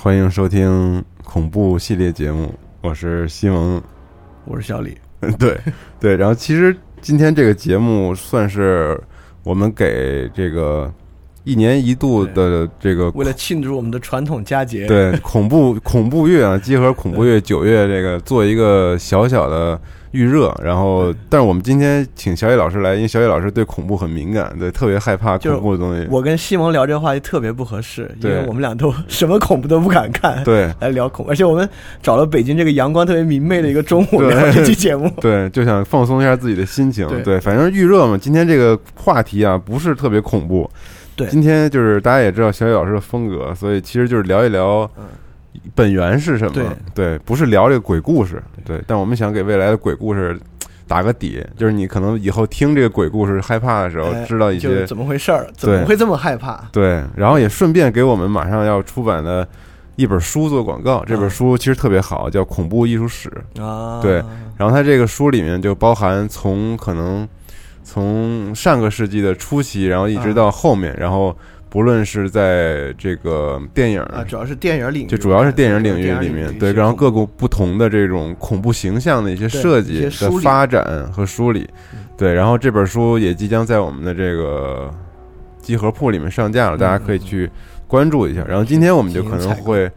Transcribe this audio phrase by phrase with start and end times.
[0.00, 3.82] 欢迎收听恐怖系列节目，我是西蒙，
[4.44, 4.96] 我是小李。
[5.36, 5.58] 对
[5.98, 8.96] 对，然后其实今天这个节目算是
[9.42, 10.88] 我们给这个
[11.42, 19.78] 一年一度的这个为了庆祝我们的传统佳节，对恐怖恐怖月啊，集合恐怖月九月这个做一个小小的。
[20.12, 26.06] 预热，然后，但是我们今天请小野老师来，因为小野老师对恐怖很敏感，对，特别害怕恐怖的东西。
[26.10, 31.68] 我跟西蒙聊这个话题特别不合适，因为我们俩都 什么恐怖都不敢看，对， 来聊恐，而且我们
[32.02, 38.16] 找了北京这个阳光特别明媚的一个中午聊这期节目， 对，就想放松一下自己的心情，对，反正预热嘛。
[38.16, 40.70] 今天这个话题啊，不是特别恐怖，
[41.14, 44.90] 对，今天就是大家也知道小野老师的风格，所以其实就是聊一聊。
[45.74, 46.76] 本源是什么？
[46.94, 48.82] 对，不是聊这个鬼故事，对。
[48.86, 50.38] 但我们想给未来的鬼故事
[50.86, 56.64] 打个底，就是你可能以后听这个鬼故事害怕的时候，知道一些怎么回事儿，怎么会这么害怕？
[56.72, 57.02] 对。
[57.16, 59.46] 然后也顺便给我们马上要出版的
[59.96, 61.04] 一本书做广告。
[61.04, 63.30] 这本书其实特别好，叫《恐怖艺术史》
[63.62, 64.00] 啊。
[64.00, 64.22] 对。
[64.56, 67.28] 然后它这个书里面就包含从可能
[67.84, 71.36] 从上个世纪的初期，然后一直到后面，然后。
[71.70, 81.68] 不论是在这个电影啊，主要是电影领域，就主要是电影领域里面，对，然后各个不同的这种恐怖形象的一些设计的发展和梳理，
[82.16, 84.90] 对，然后这本书也即将在我们的这个
[85.60, 87.50] 集合铺里面上架了，大家可以去
[87.86, 88.44] 关注一下。
[88.48, 89.90] 然后今天我们就可能会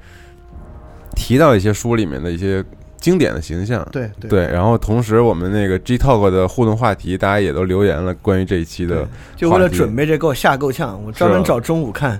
[1.15, 2.63] 提到一些书里面的一些。
[3.01, 12.17] 经典的形象，对对，然后同时我们那个 G Talk 的互动话题，大家也都留言了关于这一期的，就为了准备这给我吓够呛，我专门找中午看，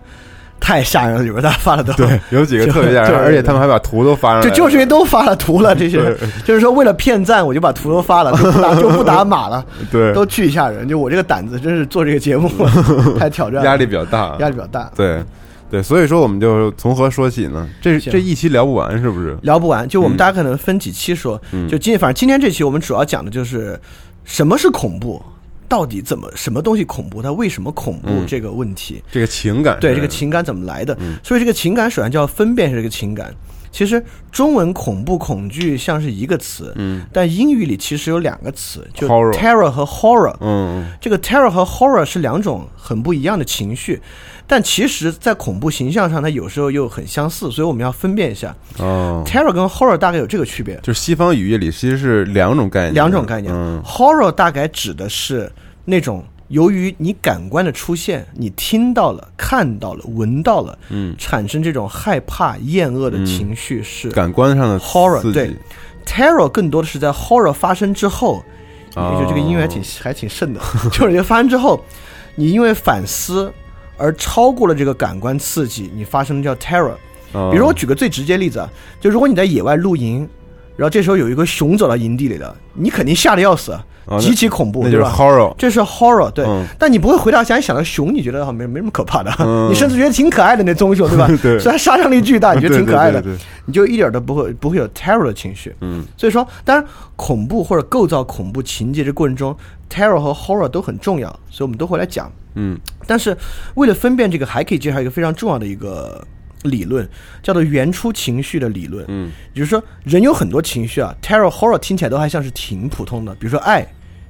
[0.60, 1.94] 太吓人了，里边大家发了都。
[1.94, 5.98] 对，有几个特别吓人，而且他们还把图都发上，就就是因为都发了图了，这些。
[6.44, 12.50] 就是说为了骗赞，我就把图都发了，就不打 就不打码了，对，都巨吓人，就我这个胆子真是做这个节目
[13.20, 15.24] 太挑战，压力比较大，压力比较大，对。
[15.72, 17.70] 对，所以说我们就从何说起呢？
[17.82, 19.38] 这这一期聊不完，是不是？
[19.42, 21.42] 聊不完，就我们大家可能分几期说。
[21.70, 23.80] 就今反正今天这期我们主要讲的就是
[24.26, 25.24] 什么是恐怖，
[25.70, 29.02] 到底怎么什么东西恐怖，它为什么恐怖这个问题。
[29.10, 30.98] 这个情感，对这个情感怎么来的？
[31.24, 33.34] 所以这个情感首先就要分辨这个情感。
[33.72, 44.02] 其实中文恐怖恐惧像是一个词，嗯，但英语里其实有两个词，就 terror 和 horror，嗯，这个 terror 和 horror 是两种很不一样的情绪。
[44.46, 48.54] 但其实，在恐怖形象上，它有时候又很相似，所以我们要分辨一下。
[48.80, 52.94] 哦，terror 跟 horror 大概有这个区别，就是西方语义里其实是两种概念。
[52.94, 53.54] 两种概念。
[53.82, 55.50] horror 大概指的是
[55.86, 65.32] 那种由于你感官的出现，你听到了、看到了、闻到了，嗯，产生这种害怕、厌恶的情绪是感官上的 horror。
[65.32, 65.56] 对
[66.06, 68.44] ，terror 更多的是在 horror 发生之后，
[68.90, 70.60] 也就这个音乐还挺还挺盛的，
[70.92, 71.84] 就是就发生之后，
[72.36, 73.52] 你因为反思。
[73.98, 76.96] 而超过了这个感官刺激，你发生的叫 terror。
[77.52, 78.68] 比如我举个最直接例子啊，
[79.00, 80.28] 就如果你在野外露营，
[80.82, 83.80] 然后这时候有一个熊走到营地里了，你肯定吓得要死，
[84.20, 86.44] 极其恐怖，对吧？horror，这是 horror，对。
[86.80, 89.32] 但你不会回答，想想到熊，你觉得没没什么可怕的，
[89.70, 91.28] 你甚至觉得挺可爱的那棕熊，对吧？
[91.40, 91.60] 对。
[91.60, 93.32] 虽然杀伤力巨大，你觉得挺可爱的，对。
[93.68, 95.72] 你就一点都不会不会有 terror 的情绪。
[95.82, 96.04] 嗯。
[96.18, 96.84] 所以说，当然
[97.16, 99.56] 恐怖或者构造恐怖情节的过程中
[99.88, 102.32] ，terror 和 horror 都很重要，所以我们都会来讲。
[102.56, 102.76] 嗯，
[103.06, 103.38] 但是
[103.76, 106.20] 为了分辨这个，还可以介绍一个非常重要的一个
[106.64, 107.08] 理论，
[107.42, 109.06] 叫做原初情绪的理论。
[109.08, 113.86] 嗯，也就是说，人有很多情绪啊，terror、horror 听起来都还像是挺普通的，比如说爱，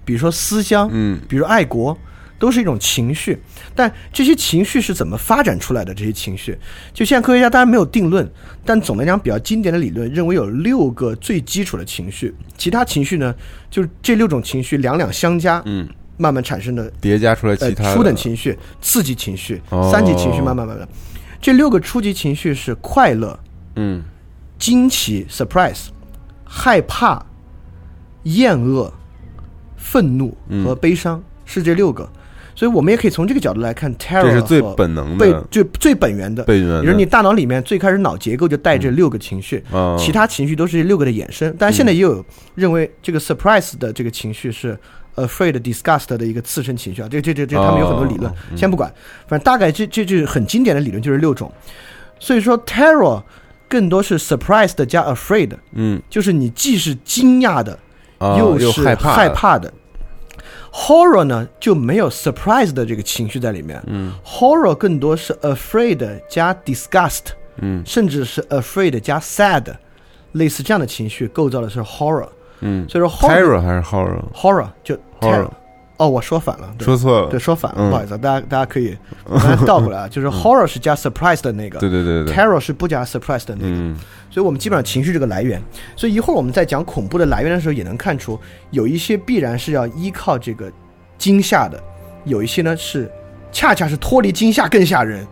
[0.05, 1.97] 比如说思乡，嗯，比如爱国，
[2.39, 3.37] 都是一种情绪。
[3.75, 5.93] 但这些情绪是怎么发展出来的？
[5.93, 6.57] 这些情绪，
[6.93, 8.29] 就现在科学家当然没有定论，
[8.65, 13.33] 但总的讲，比较经典的理论认为有六个最基础的情绪，其他情绪呢，
[13.69, 15.87] 就是这六种情绪两两相加，嗯。
[16.17, 19.59] 慢慢产生的叠加出来其他初等情绪、刺激情绪、
[19.91, 20.87] 三级情绪，慢慢慢慢。
[21.41, 23.37] 这六个初级情绪是快乐、
[23.75, 24.03] 嗯，
[24.59, 25.87] 惊奇 （surprise）、
[26.45, 27.25] 害怕、
[28.23, 28.93] 厌恶、
[29.75, 32.07] 愤怒和悲伤，是这六个。
[32.53, 36.43] 所以我们也可以从这个角度来看，terror 这是最本能的、最最本源的。
[36.43, 39.63] 本源，也就是你大脑里面最开始脑结构就带这六个情绪，
[39.97, 41.55] 其他情绪都是这六个的衍生。
[41.57, 42.23] 但是现在也有
[42.53, 44.77] 认为这个 surprise 的这个情绪是。
[45.15, 48.89] Afraid, disgust 的一个次生情绪啊，这这这这，他们有很多理论，先不管，
[49.27, 51.51] 反正大概这这这很经典的理论就是六种。
[52.17, 53.21] 所以说，terror
[53.67, 57.77] 更多是 surprised 加 afraid，嗯，就是你既是惊讶的，
[58.19, 59.71] 又是害怕的。
[60.71, 67.23] Horror 呢就没有 surprise 的这个情绪在里面，嗯，horror 更多是 afraid 加 disgust，
[67.57, 69.65] 嗯，甚至是 afraid 加 sad，
[70.31, 72.29] 类似这样的情绪构造的是 horror。
[72.61, 75.47] 嗯，所以说 horror 还是 horror？horror 就 horror
[75.97, 78.97] 哦，我说反了，说错了，对，说反了，不好意思，大家大家可以
[79.67, 83.99] 倒过来啊， 就是 horror 是加 surprise 的那个，对对对对，terror 是不加 surprise 的那个，
[84.31, 85.61] 所以我们基本上情绪这个来源，
[85.95, 88.39] 所以一会儿我们在讲恐怖的来源的时候，也能看出
[88.71, 90.71] 有一些必然是要依靠这个
[91.19, 91.79] 惊吓的，
[92.23, 93.07] 有一些呢是
[93.51, 95.27] 恰恰是脱离惊吓更吓人。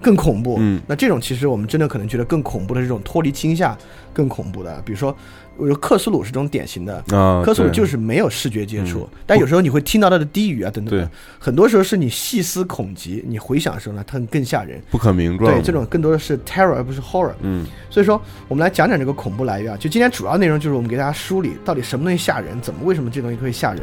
[0.00, 3.76] 更恐怖，嗯，那这种其实我们真的可能觉得更恐怖的这种脱离惊吓
[4.12, 5.16] 更恐怖的，比如说，
[5.56, 11.08] 我说克苏鲁是这种典型的啊，克苏鲁就是没有视觉接触，但有时候你会听到它的低语啊等等，
[11.38, 23.82] 很多时候是你细思恐极，你回想的时候呢，它更吓人，不可名状，对，这种更多的是 terror 而不是 horror，嗯，所以说我们来讲讲这个恐怖来源啊，就今天主要内容就是我们给大家梳理到底什么东西吓人，怎么为什么这东西会吓人。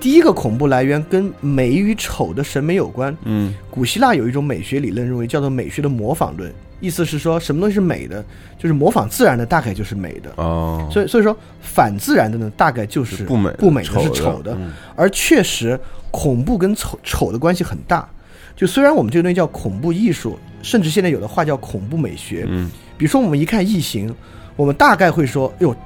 [0.00, 3.16] 第一个恐怖来源跟美与丑的审美有关。
[3.24, 8.24] 嗯，古希腊有一种美学理论，认为叫做美学的模仿论，意思是说什么东西是美的，
[8.58, 10.32] 就是模仿自然的，大概就是美的。
[10.36, 14.56] 哦，所以所以说反自然的呢，大概就是不美，不美的是丑的。
[14.94, 15.78] 而确实，
[16.10, 18.08] 恐怖跟丑丑的关系很大。
[18.54, 22.44] 就虽然我们这个东西叫恐怖艺术，甚至现在有的话叫恐怖美学。
[22.48, 24.12] 嗯，比如说我们一看异形，
[24.56, 25.76] 我们大概会说：“哎呦，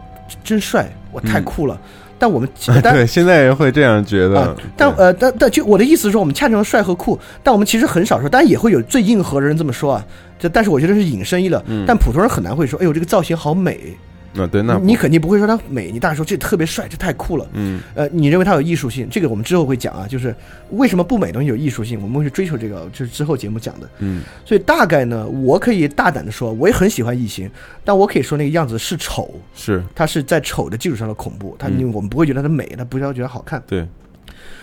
[0.42, 1.78] 真帅，我太酷了。”
[2.22, 2.48] 但我们
[2.94, 10.06] 对现在人会这样觉得，但呃，但但就我的意思是说，我们恰成帅和酷，但我们其实很少说，当然也会有最硬核的人这么说啊。
[10.38, 13.96] 就但是我觉得是引申义了，但普通人很难会说，哎呦，这个造型好美。
[14.36, 17.46] 啊，对，那你肯定不会说它美，你大概说这特别帅，这太酷了。
[17.52, 20.34] 嗯，呃，你认为它有艺术性，这个我们之后会讲啊，就是
[20.70, 23.88] 为什么不美东西有艺术性，我们会去追求这个，就是之后节目讲的。
[23.98, 27.50] 嗯，所以大概呢，我可以大胆的说，我也很喜欢异形，
[27.84, 33.62] 但我可以说那个样子是丑，是它是在丑的基础上的恐怖，它因为我们不会觉得它美，它不要觉得好看。
[33.66, 33.86] 对，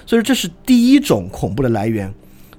[0.05, 2.11] 所以这是第一种恐怖的来源，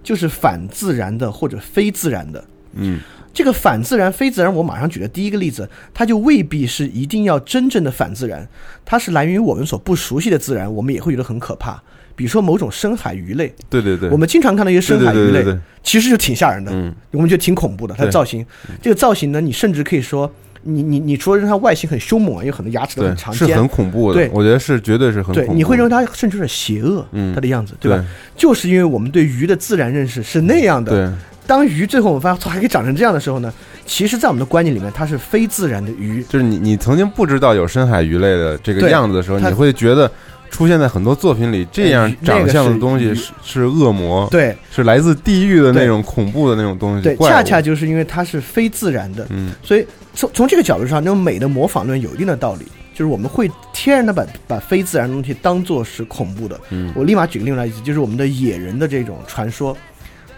[0.05, 2.45] 就是反自然的或者非自然的。
[2.75, 3.01] 嗯。
[3.32, 8.47] 这个反自然、非自然，我马上举的第一个例子，它就未必是一定要真正的反自然，
[8.85, 11.81] 它是来源于我们所不熟悉的自然，我们也会觉得很可怕。
[12.17, 15.43] 比如说某种深海鱼类，对对对，我们经常看到一些深海鱼类，
[15.82, 17.94] 其实就挺吓人的，嗯，我们觉得挺恐怖的。
[17.97, 18.44] 它的造型，
[18.82, 20.31] 这个造型呢，你甚至可以说，
[20.65, 24.17] 你你你除了它外形很凶猛啊，有很多牙齿都很长，是很恐怖的。
[24.17, 28.05] 对，我觉得是绝对是很对，你会认为它甚至有点邪恶，嗯，它的样子，对吧？
[28.37, 31.17] 就是因为我们对鱼的自然认识是那样的，对。
[31.50, 33.52] 当鱼最后我们发现还可以长成这样的时候呢，
[33.85, 36.23] 其实，在我们的观念里面，它是非自然的鱼。
[36.29, 40.08] 就是你，你曾经不知道有深海鱼类的这个样子的时候，你会觉得
[40.49, 47.02] 出现在很多作品里这样长相的东西是是恶魔，对，是来自地狱的那种恐怖的那种东西。
[47.02, 56.61] 对，恰恰就是因为它是非自然的，嗯，所以从从这个角度上，那种美的模仿论有一定的道理，就是我们会天然的把把非自然的东西当做是恐怖的。
[56.70, 59.76] 嗯，我立马举个另外例子，就是我们的野人的这种传说。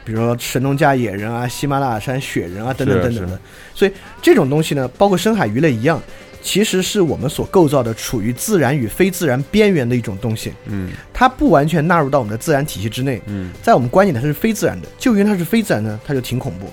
[0.04, 3.38] 比如说神农架野人啊，喜马拉雅山雪人啊，等等等等的，
[3.74, 6.02] 所以这种东西呢，包括深海鱼类一样，
[6.42, 10.52] 其实是我们所构造的处于自然与非自然边缘的一种东西。
[10.66, 13.22] 嗯，它不完全纳入到我们的自然体系之内。
[13.26, 16.66] 嗯，在我们观念里它是非自然的，就因为它是非自然的，它就挺恐怖。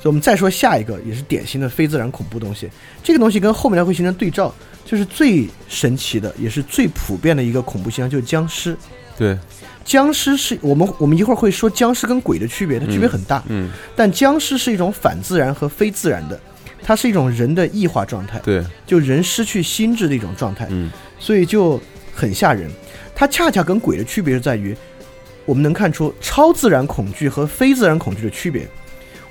[0.00, 2.68] 所以我们再说下一个，也是典型的非自然恐怖东西。
[3.02, 4.54] 这个东西跟后面的会形成对照，
[4.84, 8.76] 就是最神奇的，也是最普遍的一个恐怖现象，就是僵尸。
[9.18, 9.36] 对。
[9.84, 13.42] 僵尸是我们，我们一会儿会说僵尸跟鬼的区别，它区别很大。
[13.48, 16.38] 嗯，但僵尸是一种反自然和非自然的，
[16.82, 18.38] 它是一种人的异化状态。
[18.40, 20.66] 对，就人失去心智的一种状态。
[20.68, 21.80] 嗯，所以就
[22.14, 22.70] 很吓人。
[23.14, 24.76] 它恰恰跟鬼的区别就在于，
[25.46, 28.68] 我们能看出超自然恐惧和非自然恐惧的区别。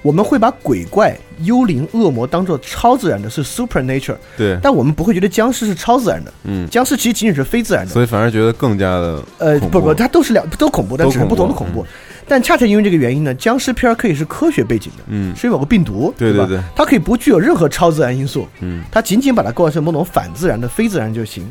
[0.01, 4.15] 我们会把鬼怪、幽灵、恶魔当做超自然的，是 supernature。
[4.37, 6.31] 对，但我们不会觉得僵尸是超自然的。
[6.43, 11.85] 嗯，僵尸其实仅仅是非自然的，所以反而觉得更加的呃，不不，它都是两都恐怖，但只是不同的恐怖。
[12.27, 21.49] 但恰恰因为这个原因呢，僵尸片可以是科学背景的，嗯，是因为某个病毒，对对对，它可以不具有任何超自然因素，嗯，它仅仅把它构造成某种反自然的非自然就行，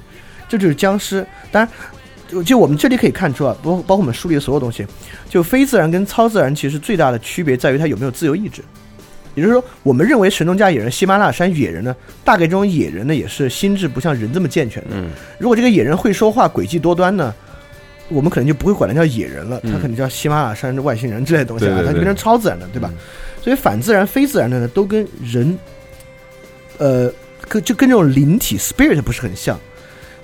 [0.49, 1.27] 这就是僵尸。
[1.51, 1.69] 当然。
[2.29, 4.87] 就就我们这里可以看出啊，包包括我们梳理的所有东西，
[5.29, 8.63] 就非自然跟超自然其实最大的区别在于它有没有自由意志。
[9.35, 14.91] 也就是说，我们认为神农架野人、喜马拉雅山野人呢，大概这种野人呢也是心智不像人这么健全的。
[14.93, 17.35] 嗯，如果这个野人会说话、诡计多端呢，
[18.09, 22.91] 我们可能就不会管他叫野人了，他可能叫喜马拉雅山外星人之类的东西啊，他就变成超自然的，对吧？
[23.43, 25.59] 所以反自然、非自然的呢，都跟人，
[26.79, 27.13] 呃，
[27.47, 29.61] 跟就跟这种灵体 spirit 不是很像。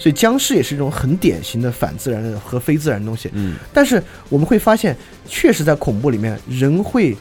[0.03, 3.31] 所以僵尸也是一种很典型的反自然的和非自然的东西。
[3.35, 4.97] 嗯，但是我们会发现，
[5.29, 7.17] 确实在恐怖里面，人会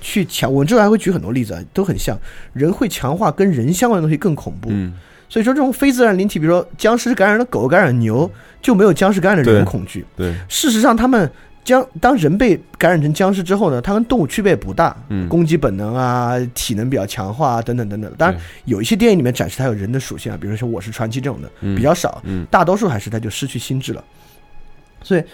[0.00, 0.50] 去强。
[0.50, 2.18] 我们之后还会举很多例子啊，都很像。
[2.54, 4.70] 人会强化跟人相关的东西更恐怖。
[4.72, 4.94] 嗯，
[5.28, 8.30] 所以说这种非自然灵体，比如说僵尸感染了狗，感染牛，
[8.62, 10.02] 就没有僵尸感染的人恐惧。
[10.16, 11.30] 对，事实上他们。
[11.66, 18.10] 僵当人被感染成僵尸之后呢，它跟动物区别不大，嗯，攻击本能啊，体能比较强化啊，等等等等。
[18.16, 24.04] 当然，有一些电影里面展示它有人的属性啊，比如说像《我是传奇》这种的，比较少，嗯，大多数还是它就失去心智了。
[25.02, 25.24] 所以，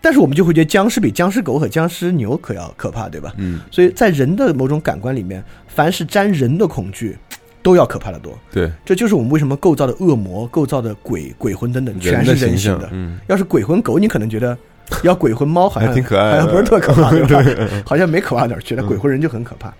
[0.00, 3.32] 但是我们就会觉得僵尸比僵尸狗和僵尸牛可要可怕，对吧？
[3.36, 7.16] 嗯，所以在人的某种感官里面，凡是沾人的恐惧，
[7.62, 8.36] 都要可怕的多。
[8.52, 12.88] 对，这就是我们为什么构造的恶魔、构造的鬼、鬼魂等等，全是人形的。
[12.92, 14.56] 嗯，要是鬼魂狗，你可能觉得
[15.04, 17.42] 要鬼魂猫好像挺可爱，好像不是特可怕，对吧？
[17.84, 19.72] 好像没可怕点儿，觉得鬼魂人就很可怕。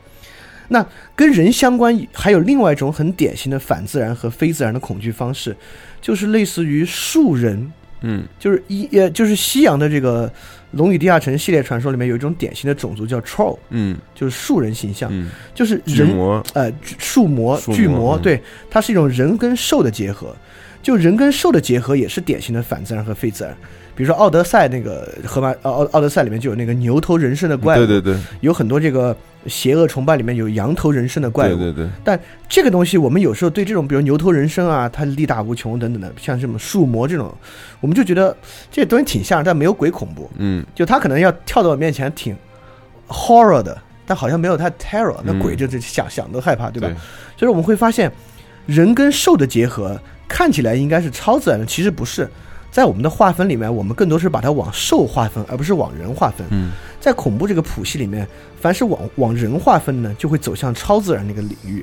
[0.69, 0.85] 那
[1.15, 5.57] 跟人相关，还有另外一种很典型的反自然和非自然的恐惧方式，
[6.01, 7.73] 就是类似于树人。
[8.03, 10.29] 嗯，就是一呃，就是西洋的这个
[10.73, 16.07] 《龙与地下城》系列传说里面有一种典型的种族叫 troll，嗯，就是树人形象，嗯，就是人
[16.53, 20.37] 呃树魔巨魔，对，它是一种人跟兽的结合，
[20.83, 23.57] 就人跟兽的结合也是典型的反自然和非自然。
[23.97, 31.89] 比如说《奥德赛》那个荷马奥奥奥德赛里面就有那个牛头人身的怪物，对对对，有很多这个邪恶崇拜里面有羊头人身的怪物，对对对。
[32.05, 37.35] 但这个东西我们有时候对这种比如牛头人身啊，它力大无穷等等的，像什么树魔这种，
[37.81, 38.37] 我们就觉得
[38.71, 40.31] 这东西挺像，但没有鬼恐怖。
[40.37, 42.37] 嗯，就他可能要跳到我面前挺
[43.09, 46.95] horror 的，但好像没有太 terror，那鬼就是想想都害怕，对吧？
[47.39, 48.13] 所以我们会发现
[48.67, 49.99] 人跟兽的结合
[50.29, 52.29] 看起来应该是超自然的，其实不是。
[52.77, 56.47] 在我们的划分里面，我们更多是把它往兽划分，而不是往人划分。
[56.51, 58.29] 嗯，在恐怖这个谱系里面，
[58.61, 61.81] 凡是往往人划分呢，就会走向超自然那个领域；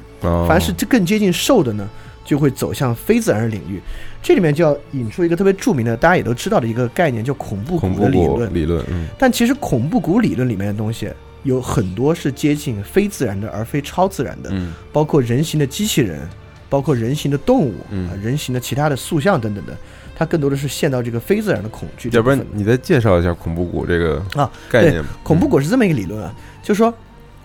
[0.47, 1.89] 凡是这更接近兽的呢，
[2.23, 3.81] 就会走向非自然领域。
[4.21, 8.53] 这里面就要引出一个特别著名的，大家也都知道的一个概念，叫恐怖谷的理论。
[8.53, 9.07] 理论，嗯。
[9.17, 11.09] 但其实恐怖谷理论里面的东西
[11.41, 14.51] 有很多是接近非自然的，而非超自然的。
[14.53, 16.21] 嗯，包括人形的机器人，
[16.69, 19.75] 包括人形的动物，嗯，人形的其他的塑像等等的。
[20.15, 22.09] 它更多的是陷到这个非自然的恐惧。
[22.13, 25.03] 要不然你再介绍一下恐怖谷这个啊概念？
[25.23, 26.93] 恐怖谷是这么一个理论啊，就是说，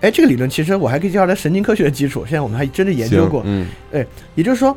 [0.01, 2.25] 哎，这个理论其实我还可以介绍它神经科学的基础。
[2.25, 3.43] 现在我们还真的研究过。
[3.47, 4.77] 嗯，哎，也就是说，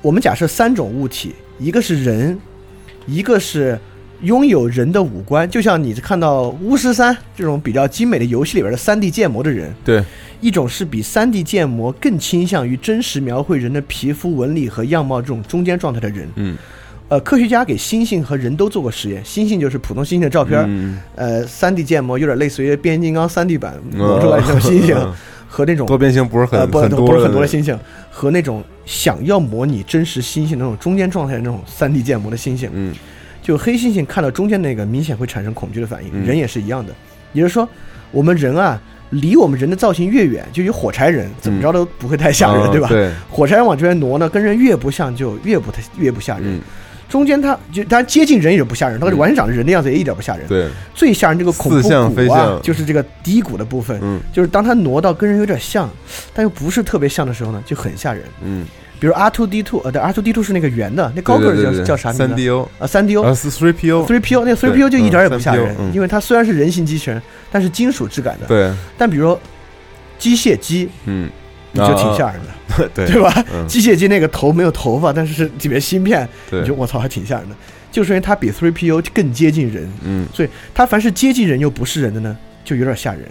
[0.00, 2.38] 我们假设三种物体，一个是人，
[3.06, 3.78] 一个是
[4.22, 9.74] 拥有人的五官，就像你看到巫师三这种比较精美的游戏里边的三 D 建模的人。
[9.84, 10.04] 对。
[10.40, 16.28] 一种是比三 D 建模更倾向于真实描绘人的皮肤纹理和样貌这种中间状态的人。
[16.34, 16.58] 嗯。
[17.12, 20.66] 呃，科学家给猩猩和人都做过实验，猩猩就是普通猩猩的照片儿，
[21.14, 24.96] 呃，三 D 建模有点类似于变形金刚三 D 版模出来这种猩猩，
[25.46, 27.76] 和那种多边形不是很不不是很多的猩猩，
[28.10, 32.94] 和那种想要模拟真实猩猩那种中间状态的那种三 D 建模的猩猩，嗯，
[33.42, 36.94] 就黑猩猩看到中间那个明显会产生恐惧的反应，人也是一样的，
[37.34, 37.68] 也就是说，
[38.10, 42.88] 我们人啊，离我们人的造型越远，就有火柴人怎么着都不会太吓人，对吧？
[42.88, 46.58] 对，火柴人往这边挪呢，跟人越不像就越不太越不吓人。
[47.12, 50.48] 中间它就它接近人也不吓人，它完全长得人的样子也一点不吓人。
[50.48, 55.90] 对，最吓人这个恐怖谷啊，就是这个低谷的部分，嗯，就是当它挪到跟人有点像，
[56.32, 58.22] 但又不是特别像的时候呢，就很吓人。
[58.42, 58.64] 嗯，
[58.98, 62.26] 比如 R two D two，呃，对，R two D two 是那个圆的，那高个叫叫啥名字？
[62.26, 64.88] 三 D O 啊，三 D O 是，Three P O Three P O 那 Three P O
[64.88, 68.46] 就一点也不吓人，因为它虽然是人形机器人，但是金属质感的。
[68.46, 69.38] 对，但比如
[70.18, 71.28] 机械机，嗯。
[71.72, 73.44] 你就挺吓人的，对 对吧？
[73.66, 77.56] 机械机那个头没有头发，但是是里面芯片，你就我操，还挺吓人的。
[77.90, 83.22] 就是因为它比 Three PO 更接近人，嗯，所以它凡是接近人又不是人的呢，就有点吓人。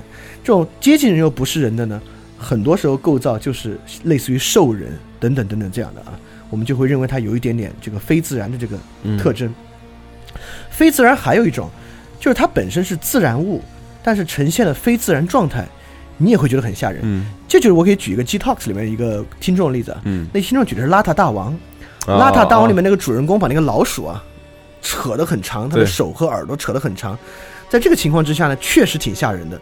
[0.44, 2.00] 这种接近人又不是人的呢，
[2.38, 6.14] 很多时候构造就是类似于兽人等等等等这样的啊，
[6.50, 8.78] 我们就会认为它有一点点这个非自然的这个
[9.18, 9.52] 特征。
[10.70, 11.70] 非自然还有一种，
[12.20, 13.64] 就是它本身是自然物，
[14.04, 15.68] 但是呈现了非自然状态。
[16.22, 21.58] 你也会觉得很吓人，嗯，这就是我可以举一个 G Talks 里面一个听众的例子，嗯，那听众举的是邋遢大王，
[22.06, 24.24] 邋遢大王里面那个主人公把那个老鼠啊
[24.82, 27.18] 扯得很长，他的手和耳朵扯得很长，
[27.70, 29.60] 在这个情况之下呢，确实挺吓人的。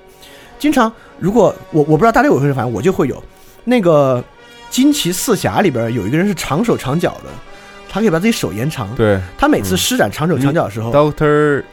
[0.60, 3.24] 经常如果我我不知道大家有没有反正我就会有
[3.64, 4.22] 那个
[4.70, 7.30] 惊奇四侠里边有一个人是长手长脚的，
[7.90, 11.64] 他可以把自己手延长，对，他每次施展长手长脚的时候，Doctor。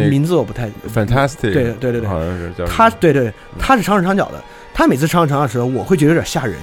[0.00, 4.42] 名字我不太 fantastic，对对对对，好像是叫他，对对，他是长手长脚的。
[4.74, 6.56] 他每次长手长脚的时候，我会觉得有点吓人，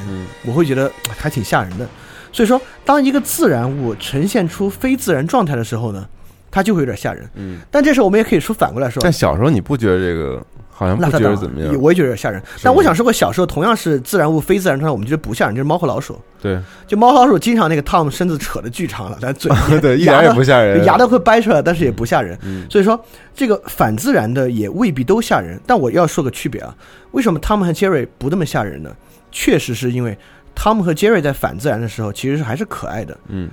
[0.45, 1.87] 我会觉得还挺吓人的。
[2.31, 6.07] 所以说，当一个自然物呈现出非自然状态的时候呢，
[6.49, 7.29] 它就会有点吓人。
[7.35, 10.43] 嗯，但这时候我们也可以说反过来说，但小时候你不觉得这个？
[10.79, 12.41] 好像不觉得怎么样，我也觉得吓人。
[12.63, 16.17] 但我想说，我小时候同样是自然物、非自然状态，我们觉得不吓人，就是猫和老鼠。
[16.41, 16.57] 对，
[16.87, 22.39] 就猫和老鼠经常那个 Tom 身子扯的巨长了，但嘴 对一点也不吓人，牙都快掰出来，但是也不吓人。
[22.43, 22.97] 嗯，所以说
[23.35, 25.59] 这个反自然的也未必都吓人。
[25.67, 26.73] 但我要说个区别啊，
[27.11, 28.89] 为什么 Tom 和 Jerry 不那么吓人呢？
[29.33, 30.17] 确实是因为
[30.55, 33.17] Tom 和 Jerry 在反自然的时候，其实是还是可爱的。
[33.27, 33.49] 嗯，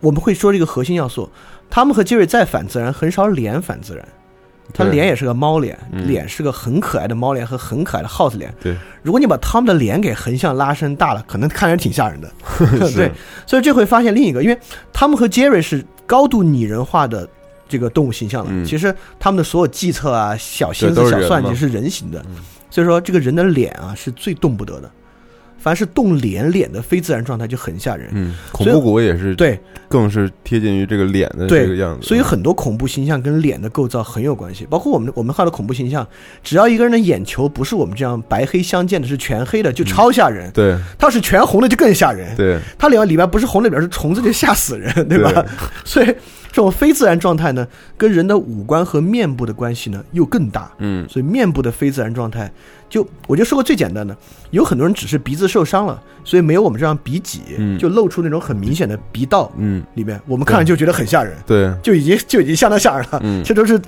[0.00, 1.30] 我们会说这个核心要素
[1.70, 4.02] ，Tom 和 Jerry 在反自然很少脸反自然。
[4.72, 8.52] 他脸也是个猫脸，脸是个很可爱的猫脸和很可爱的耗子脸。
[8.62, 12.30] 对，如果你把他们的脸给横向拉伸大了，可能看着挺吓人的。
[12.94, 13.10] 对，
[13.46, 14.58] 所以这会发现另一个，因为
[14.92, 17.28] 他们和杰瑞是高度拟人化的
[17.68, 18.66] 这个动物形象了。
[18.66, 22.24] 其实他们的所有计策啊、小心思、小算计是人形的，
[22.70, 24.90] 所以说这个人的脸啊是最动不得的。
[25.60, 28.08] 凡是动脸脸的非自然状态就很吓人。
[28.12, 32.06] 嗯，恐怖谷也是对，更是贴近于这个脸的这个样子。
[32.06, 34.66] 所以很多恐怖形象跟脸的构造很有关系。
[34.70, 36.06] 包括我们我们画的恐怖形象，
[36.42, 40.50] 只要一个人的眼球不是我们这样白黑相间的，是全黑的，就超吓人。
[40.52, 42.34] 对，他要是全红的就更吓人。
[42.34, 45.44] 对，他脸里边不是红里边是虫子，就吓死人，对吧？
[45.84, 46.14] 所以。
[46.50, 47.66] 这种非自然状态呢，
[47.96, 50.70] 跟人的五官和面部的关系呢又更大。
[50.78, 52.50] 嗯，所以面部的非自然状态，
[52.88, 54.16] 就我就说过最简单的，
[54.50, 57.42] 有很多人只是鼻子受伤了，所以没有我们这样鼻脊，
[57.78, 59.50] 就露出那种很明显的鼻道。
[59.56, 61.36] 嗯，里面我们看着就觉得很吓人。
[61.46, 63.20] 对，就已经就已经相当吓人了。
[63.22, 63.80] 嗯，这都是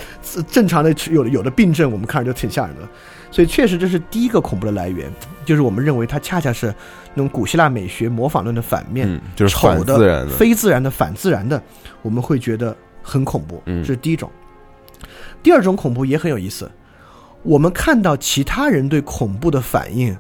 [0.49, 2.83] 正常的，有的有的病症，我们看着就挺吓人的。
[3.31, 5.11] 所以确实这是第一个恐怖的来源，
[5.45, 6.73] 就是我们认为它恰恰是
[7.15, 11.61] 那种古希腊美学模仿论的反面，就是丑的、非自然的、反自然的。
[12.03, 14.31] 我们会觉得很恐怖，这是第一种。
[15.43, 16.71] 第二种恐怖也很有意思，
[17.43, 20.17] 我们看到其他人对恐怖的反应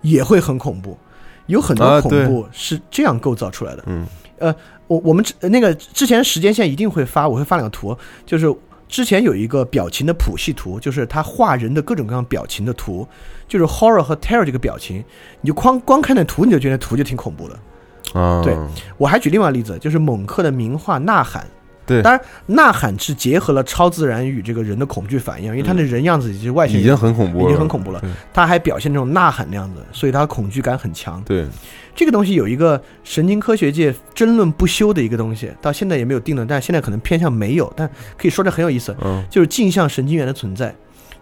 [0.00, 0.98] 也会很恐怖。
[1.46, 3.82] 有很多恐怖是这样构造出来的。
[3.86, 4.06] 嗯，
[4.38, 4.54] 呃，
[4.86, 8.46] 我我们那个之前时间线一定会发，我会发两个图，就是
[8.88, 13.06] 之前有一个表情的谱系图，就是他画人的各种各样表情的图，
[13.52, 15.04] 就是 horror 和 terror 这个表情，
[15.42, 18.18] 你就光光看那图，你就觉得图就挺恐怖的。
[18.18, 18.56] 啊，对，
[18.96, 21.42] 我还举另外例子，就是蒙克的名画《呐喊》。
[21.84, 28.02] 对，当然，《呐喊》是结合了超自然与这个人的恐惧反应，因为他的人样子以及外形已经很恐怖，已经很恐怖了。
[28.32, 31.22] 他还表现那种呐喊那样子，所以他恐惧感很强。
[31.26, 31.46] 对，
[31.94, 37.86] 这个东西有一个神经科学界争论不休的一个东西，到现在也没有定论，但现在可能偏向没有，但
[38.16, 40.74] 可以说的很有意思，嗯就是镜像神经元的存在。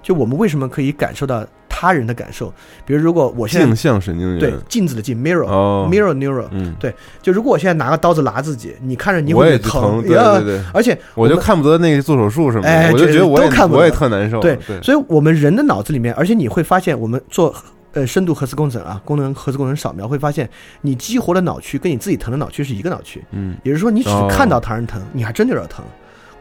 [0.03, 1.45] 就我们为什么可以感受到？
[1.81, 2.53] 他人的感受，
[2.85, 17.55] 比如如果我现在镜像神经元，对镜子的镜，mirror，mirror neural，嗯，对，就如果我现在拿个刀子拿自己，你看着你会疼，对对对，而且我就看不得那个做手术什么的，我就觉得我也看我也特难受，对，所以我们人的脑子里面，而且你会发现，我们做
[17.95, 20.47] 呃深度核磁共振啊，功能核磁共振扫描会发现，
[20.83, 25.83] 你激活的脑区跟你自己疼的脑区是一个脑区，嗯，也就是说你只是看到他人疼，你还真的有点疼，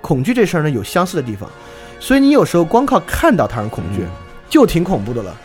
[0.01, 1.49] 恐惧这事儿呢有相似的地方，
[1.97, 4.03] 所以你有时候光靠看到他人恐惧
[4.49, 5.35] 就挺恐怖的了。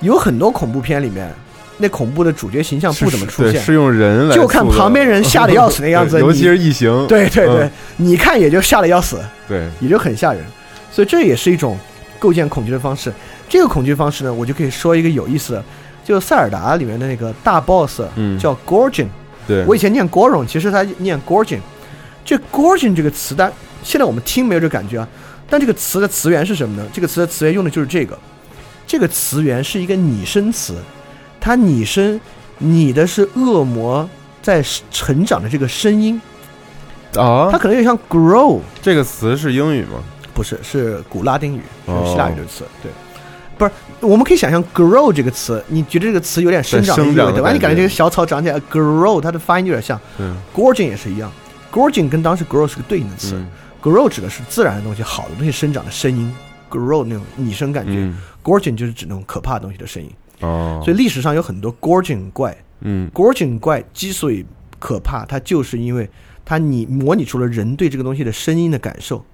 [0.00, 1.32] 有很多恐怖片里面，
[1.78, 10.44] 那恐怖的主角形象不怎么出现，是用人来，就看旁边人吓得要死那样子， 尤其是异形， 对对对，你看也就吓得要死，对，也就很吓人，
[10.92, 11.78] 所以这也是一种
[12.18, 13.12] 构建恐惧的方式。
[13.48, 15.64] 这个恐惧方式呢，我就可以说一个有意思的，
[16.04, 19.06] 就塞尔达里面的那个大 boss，嗯，叫 Gorgon，
[19.46, 19.64] 对。
[19.64, 21.60] 我以前念 Goron，其实他念 Gorgon，
[22.24, 23.50] 这 Gorgon 这个词单，
[23.82, 25.08] 现在我们听没有这感觉啊，
[25.48, 26.86] 但这个词的词源是什么呢？
[26.92, 28.18] 这个词的词源用的就是这个。
[28.86, 30.74] 这个词源是一个拟声词，
[31.40, 32.20] 它拟声
[32.58, 34.08] 拟的是恶魔
[34.40, 36.20] 在成长的这个声音
[37.16, 40.02] 啊，它可能有点像 grow 这个词是英语吗？
[40.32, 42.64] 不是，是古拉丁语，是希腊语的词。
[42.82, 42.92] 对，
[43.56, 43.70] 不是，
[44.00, 47.52] 我们可以想象 grow 这个词，你觉得这个词有点生长的意味对吧？
[47.52, 49.98] 你感觉这个小草长起来 grow，它的发音有点像。
[50.18, 51.32] 嗯，gorging 也是一样
[51.72, 53.42] ，gorging 跟当时 grow 是个对应的词
[53.82, 56.32] ，grow 指的是自然的东西，好的东西生长的声音
[56.70, 58.12] ，grow 那种拟声感觉。
[58.42, 64.46] Gorgon 就是指那种可怕的东西的声音哦，所以历史上有很多 Gorgon 怪，嗯，Gorgon 怪之所以
[64.78, 66.08] 可怕，它就是因为
[66.44, 69.24] 它拟模拟出了人对这个东西的声音的感受。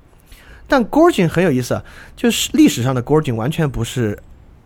[0.67, 1.85] 但 Gorgon 很有意思啊，
[2.17, 4.19] 就是历史上的 Gorgon 完全不是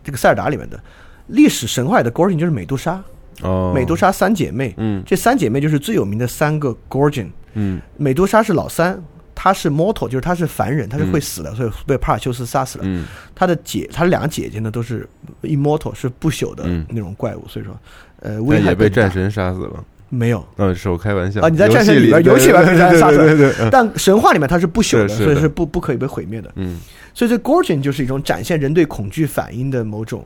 [0.05, 0.81] 这个塞尔达里面的
[1.27, 3.03] 历史神话里的 Gorgon 就是美杜莎
[3.43, 9.03] 哦，美杜莎三姐妹，嗯，这三姐妹就是最有名的三个 Gorgon，嗯，美杜莎是老三。
[9.37, 13.05] 他是 mortal，就是他是凡人，他是会死的，所以被帕尔修斯杀死了。
[13.35, 15.07] 他的姐，他的两个姐姐呢，都是
[15.43, 17.45] immortal，是不朽的那种怪物。
[17.47, 17.79] 所以说，
[18.21, 19.85] 呃，危害也被战神杀死了。
[20.09, 21.49] 没有，嗯，是我开玩笑啊。
[21.51, 26.51] 你在战神里边，游戏里边杀死了，但神话里面他是不朽的，所以是不不可以被毁灭的。
[26.55, 26.81] 嗯，
[27.13, 30.25] 所以这 gorgon 就是一种展现人对恐惧反应的某种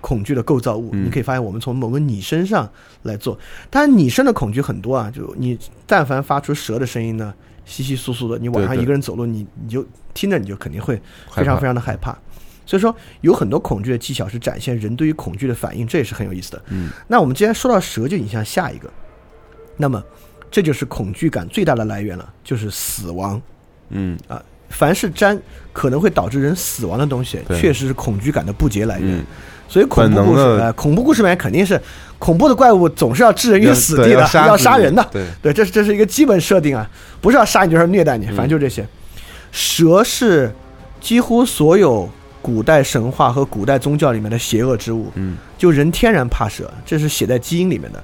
[0.00, 0.94] 恐惧的构造物。
[0.94, 2.70] 你可以发现，我们从某个拟身上
[3.02, 3.36] 来做，
[3.70, 7.34] 当然拟声的恐惧很多啊，就你但凡发出蛇的声音呢。
[7.64, 12.16] 稀稀疏疏的，你晚上一个人走路，你你就听着，你就肯定会非常非常的害怕。
[12.64, 16.62] 所以说，有很多恐惧的技巧是展现人对于恐惧的反应，这也是很有意思的。
[16.68, 18.90] 嗯，那我们既然说到蛇，就引向下一个。
[19.76, 20.02] 那么，
[20.50, 23.40] 这就是恐惧感最大的来源了，就是死亡。
[23.88, 25.38] 嗯啊，凡是沾
[25.72, 29.24] 可能会导致人死亡的东西，确实是恐惧感的不竭来源。
[29.68, 31.80] 所以恐怖故事，呃，恐怖故事里面肯定是
[32.18, 35.06] 恐怖的怪物总是要置人于死地的，要杀人的。
[35.10, 36.86] 对对，这是这是一个基本设定啊，
[37.20, 38.86] 不是要杀你就是虐待你，反正就这些。
[39.50, 40.52] 蛇是
[41.00, 42.08] 几乎所有
[42.42, 45.10] 古代神话和古代宗教里面的邪恶之物。
[45.14, 48.02] 嗯，就人天然怕蛇，这是写在基因里面的。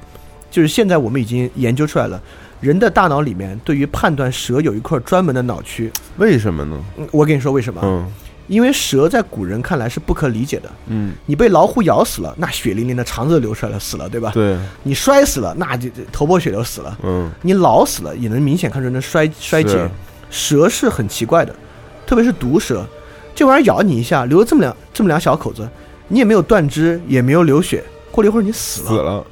[0.50, 2.18] 就是现在我们已经研究出来了，
[2.60, 5.90] 人的大脑里面对于判断蛇有一块专门的脑区。
[6.16, 6.76] 为什么呢？
[7.12, 7.80] 我跟你说为什么。
[7.84, 8.06] 嗯。
[8.48, 10.70] 因为蛇在古人看来是不可理解的。
[10.86, 11.12] 嗯。
[11.26, 14.30] 你被老虎咬死了，那血淋淋的肠子流出来了，死了，对吧？
[14.32, 14.56] 对。
[14.82, 16.98] 你摔死了，那就头破血流死了。
[17.02, 17.30] 嗯。
[17.42, 19.88] 你老死了，也能明显看出人的衰衰竭。
[20.30, 21.54] 蛇是很奇怪的，
[22.06, 22.84] 特别是毒蛇，
[23.34, 25.68] 这玩意儿咬你一下，留了这么两这么两小口子，
[26.08, 28.88] 你也没有断肢，也没有流血，过了一会儿你死了。
[28.88, 29.26] 死了。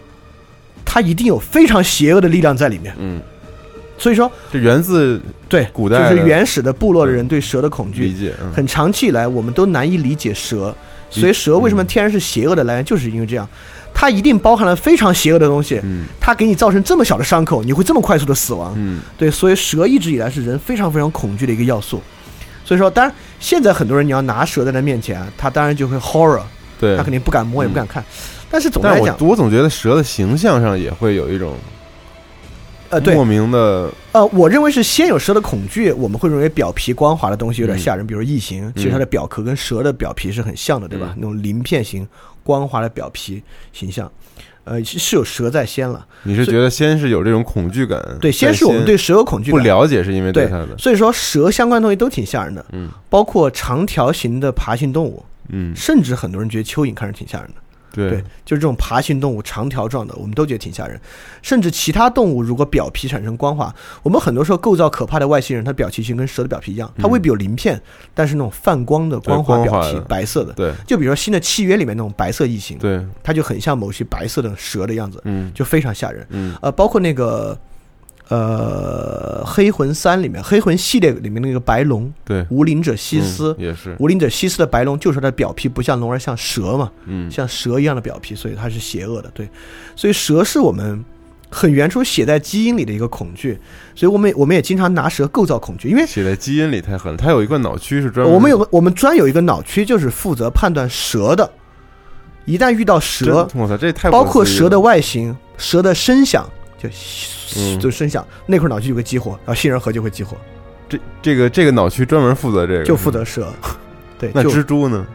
[0.97, 2.95] 它一定有非常邪恶的力量在里面。
[2.99, 3.21] 嗯。
[3.99, 8.05] 所以说，这源自对古代，就是原始的部落的人对蛇的恐惧。
[8.05, 8.33] 理解。
[8.55, 10.75] 很长期以来，我们都难以理解蛇，
[11.11, 13.47] 所以蛇为什么天然是邪恶的来源，就是因为这样，
[13.93, 15.79] 它一定包含了非常邪恶的东西。
[15.83, 16.07] 嗯。
[16.19, 18.73] 它给你造成这么小的伤口，你会这么快速的死亡。
[18.79, 19.01] 嗯。
[19.19, 22.01] 对，所以蛇一直以来是人非常非常恐惧的一个要素。
[22.65, 26.41] 所以说，当然现在很多人你要拿蛇在他面前，他当然就会 horror，
[26.81, 28.03] 对，他肯定不敢摸也不敢看。
[28.57, 31.55] 但是总的来讲，我总觉得蛇的形象上也会有一种。
[32.89, 41.13] 呃，对，莫名的，呃，我认为是先有蛇的恐惧，我们会认为表皮光滑的东西有点吓人，比如异形，其实它的表壳跟蛇的表皮是很像的，对吧？
[41.17, 42.09] 那种鳞片型
[42.43, 43.43] 光滑的表皮
[43.75, 44.11] 形象，
[44.65, 46.07] 呃，是有蛇在先了。
[46.23, 48.03] 你是觉得先是有这种恐惧感？
[48.23, 50.79] 对，先是我们对蛇有恐惧，不了解是因为对它的。
[50.79, 57.55] 所以说，蛇相关东西都挺吓人的，嗯，包括长条形的爬行动物，嗯，甚至很多人觉得蚯蚓看着挺吓人的。
[57.97, 61.01] 对，就是这种爬行动物，长条状的，我们都觉得挺吓人。
[61.43, 67.81] 甚至其他动物如果表皮产生光滑，我们很多时候构造可怕的外星人，它表皮型跟蛇的表皮一样，它未必有鳞片，
[68.15, 70.53] 但是那种泛光的光滑表皮，白色的。
[70.53, 76.27] 对，就比如说新的契约里面那种白色异形，对，它就很像某些白色的蛇的样子，嗯，就非常吓人。
[76.31, 77.59] 嗯，呃，包括那个。
[78.29, 89.49] 呃，黑魂三里面，黑魂系列里面那个白龙，对，无鳞者西斯也是，无鳞者西斯的白龙，就是它的表皮不像龙而像蛇嘛，嗯，像蛇一样的表皮，所以它是邪恶的，对，
[89.95, 91.05] 所以蛇是我们
[91.49, 93.57] 很原初写在基因里的一个恐惧，
[93.95, 101.49] 所以我们我们也经常拿蛇构造恐惧，因为写在基因里太狠了，它有一个脑区是专门，我们有个我们专有一个脑区就是负责判断蛇的，
[102.45, 106.45] 一旦遇到蛇，我操，这太包括蛇的外形、蛇的声响。
[107.81, 110.37] 就声响那块脑区就会激活，然后杏仁核就会激活。
[110.89, 113.53] 这这个这个脑区专门负责这个，就负责蛇。
[114.19, 115.07] 对，那蜘蛛呢？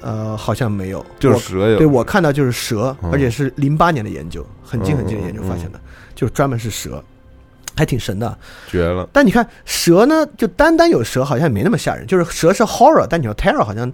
[0.00, 1.78] 呃，好像没有，就是蛇有。
[1.78, 5.80] 对我看到就是蛇，而且是零八年的研究，很近很近的研究发现的，
[6.12, 7.00] 就专门是蛇，
[7.76, 9.08] 还挺神的，绝了。
[9.12, 13.92] 但你看蛇呢，就单单有蛇好像也没那么吓人，就是蛇是 horror，但你说 terror 好像，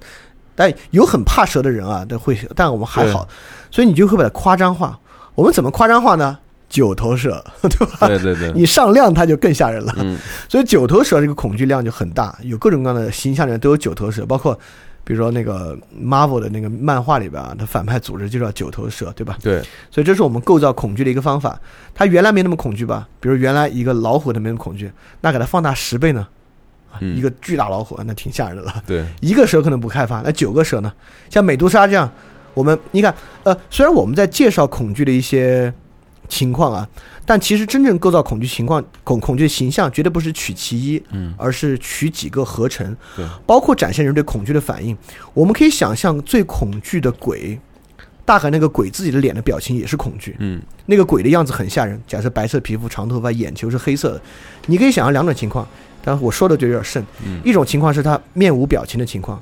[0.55, 3.29] 但有很怕蛇的人啊，都会，但我们还好，
[3.71, 4.99] 所以你就会把它夸张化。
[5.35, 6.39] 我们怎么夸张化呢？
[6.69, 8.07] 九头蛇， 对吧？
[8.09, 9.95] 对对对，你上量它就更吓人了。
[9.99, 14.55] 嗯， 所以九头蛇这个恐惧量就很大，有各种各样的形象里面都有九头蛇，包括
[15.03, 19.39] 比如说那个 Marvel 的那个漫画里边啊，它反派组织就叫九头蛇，对吧？
[19.43, 19.63] 对。
[19.91, 21.59] 所以这是我们构造恐惧的一个方法。
[21.95, 23.09] 它原来没那么恐惧吧？
[23.19, 24.91] 比如原来一个老虎它没那么恐惧，
[25.23, 26.27] 那给它放大十倍呢？
[27.01, 28.75] 一个巨大老虎那挺吓人的了。
[28.87, 29.07] 对。
[29.21, 30.93] 一个蛇可能不害怕，那九个蛇呢？
[31.31, 32.11] 像美杜莎这样，
[32.53, 35.73] 我们你看，呃，虽然我们在介绍恐惧的一些。
[36.29, 36.89] 情况啊，
[37.25, 44.97] 但其实真正构造恐惧情况恐恐惧的形象，绝对不是取其一，嗯，而是取几个合成，对，包括展现人对恐惧的反应。
[45.33, 47.59] 我们可以想象最恐惧的鬼，
[48.25, 52.01] 大概那个鬼自己的脸的表情也是恐惧，嗯，那个鬼的样子很吓人。
[52.07, 54.23] 假设白色皮肤、长头发、眼球是黑色的，
[54.67, 55.67] 你可以想象两种情况，
[56.05, 59.41] 但我说的就有点甚，嗯，一种情况是他面无表情的情况。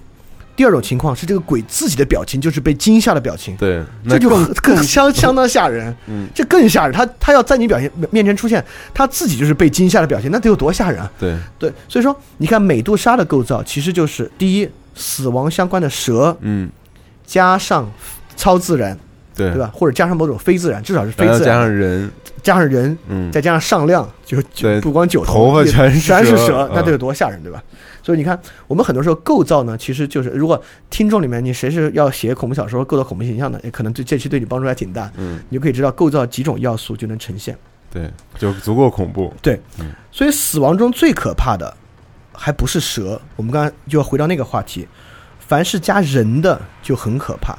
[0.56, 4.30] 第二种情况是这个鬼自己的表情就是被惊吓的表情，对，这就
[4.62, 6.92] 更相 相当吓人，嗯，这更吓人。
[6.94, 8.64] 他他要在你表现面前出现，
[8.94, 11.12] 他自己就是被惊吓的表情，那得有多吓人啊？
[11.18, 16.70] 对对，所以说你看美杜莎的构造其实就是第一死亡相关的蛇，嗯，
[17.26, 17.86] 加上
[18.34, 18.98] 超自然，
[19.36, 19.70] 对对吧？
[19.72, 22.10] 或者加上某种非自然，至少是非自然，加上人，
[22.42, 27.62] 加上人，嗯，再加上上量，就就不光九头发全全是蛇，那得有多吓人，对吧？
[28.02, 35.10] 所以你看，我们很多时候构造呢，其实就是如果听众里面你谁是要写恐怖小说、构造恐怖形象的，也可能对这期对你帮助还挺大。
[35.16, 37.56] 嗯，你就可以知道构造几种要素就能呈现。
[37.92, 39.32] 对，就足够恐怖。
[39.42, 39.60] 对，
[40.12, 41.76] 所以死亡中最可怕的
[42.32, 43.20] 还不是蛇。
[43.34, 44.86] 我们刚刚就要回到那个话题，
[45.40, 47.56] 凡是加人的就很可怕。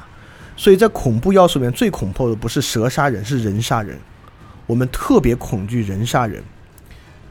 [0.58, 3.96] 所以在恐怖要素里面最恐怖的不是蛇杀人，是人杀人。
[4.66, 6.42] 我们特别恐惧人杀人。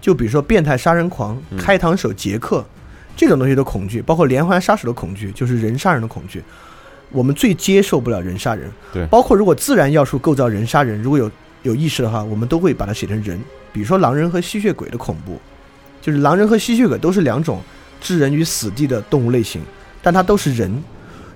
[0.01, 2.65] 就比如说变态杀人狂、开膛手杰克。
[3.17, 6.43] 这种东西的恐惧，包括连环杀手的恐惧，就是人杀人的恐惧。
[7.09, 8.71] 我们最接受不了人杀人。
[8.93, 11.31] 对，包括如果自然要素构造人杀人，如果有
[11.63, 13.41] 有意识的话，我们都会把它写成人。
[13.73, 15.41] 比如说狼人和吸血鬼的恐怖，
[15.99, 17.59] 就是狼人和吸血鬼都是两种
[17.99, 19.63] 置人于死地的动物类型，
[20.03, 20.71] 但它都是人。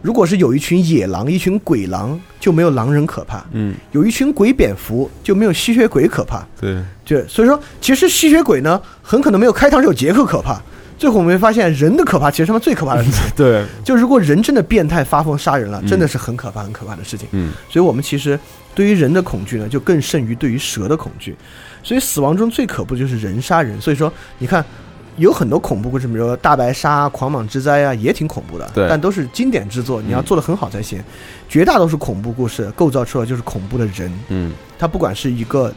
[0.02, 3.46] 如果是有一群野狼，一群鬼狼，就没有狼人可怕。
[3.52, 6.44] 嗯，有一群鬼蝙蝠，就没有吸血鬼可怕。
[6.60, 10.60] 对，就所以说，其实吸血鬼呢，很可能没有开膛手杰克可怕。
[10.98, 13.22] 最后我们会发现，人的可怕其实他妈最可怕的事情。
[13.38, 17.28] 对，就如果人真的变态发疯杀人了，真的是很可怕、很可怕的事情。
[17.32, 18.40] 嗯，所以我们其实
[18.74, 21.36] 对于人的恐惧呢，就更胜于对于蛇的恐惧。
[21.84, 23.80] 所以死亡中最可怖就是人杀人。
[23.80, 24.66] 所以说，你看。
[25.18, 31.04] 有很多恐怖故事，比如说大白鲨、狂蟒之灾啊，也挺恐怖的，对，但都是经典之作，你要做的很好才行。
[31.50, 35.74] 绝大多数恐怖故事构造出来就是恐怖的人，嗯，他不管是一个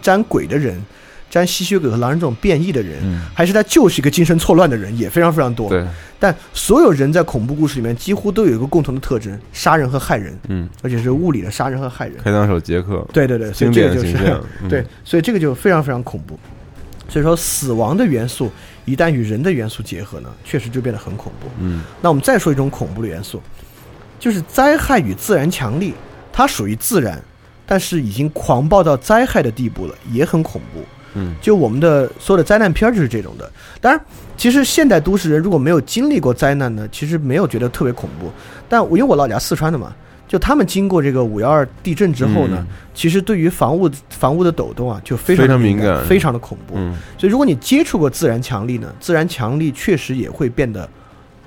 [0.00, 0.84] 沾鬼的人，
[1.30, 3.00] 沾吸血鬼和狼人这种变异的人，
[3.32, 5.68] 还是他就是一个精神错乱的人，也非常非常多。
[5.68, 5.86] 对，
[6.18, 12.16] 但所有人在恐怖故事里面几乎都有一个共同的特征：杀人和害人，嗯，而且是物理的杀人和害人。
[12.22, 14.16] 开膛手杰克，对对对，所以这个就是，
[14.68, 16.38] 对，所以这个就非常非常恐怖。
[17.08, 18.50] 所以说，死亡的元素
[18.84, 21.48] 一旦与人的元素结合呢，确实就变得很恐怖。
[21.60, 23.40] 嗯，那我们再说一种恐怖的元素，
[24.18, 25.94] 就是灾害与自然强力，
[26.32, 27.22] 它属于自然，
[27.66, 30.82] 但是已经狂暴到灾害的地步了，也很恐怖。
[31.14, 33.50] 嗯，就我们的所有的灾难片就是这种的。
[33.80, 34.04] 当然，
[34.36, 38.32] 其实现代都市人如果没有经历过灾难呢，其实没有觉得特别恐怖。
[38.68, 39.94] 但我因为我老家四川的嘛。
[40.32, 46.72] 就他们经过这个五幺二地震之后呢，其实对于房屋房屋的抖动啊，就非常敏感，非常的恐怖。
[46.78, 50.88] 嗯，所以如果你接触过自然强力呢，自然强力确实也会变得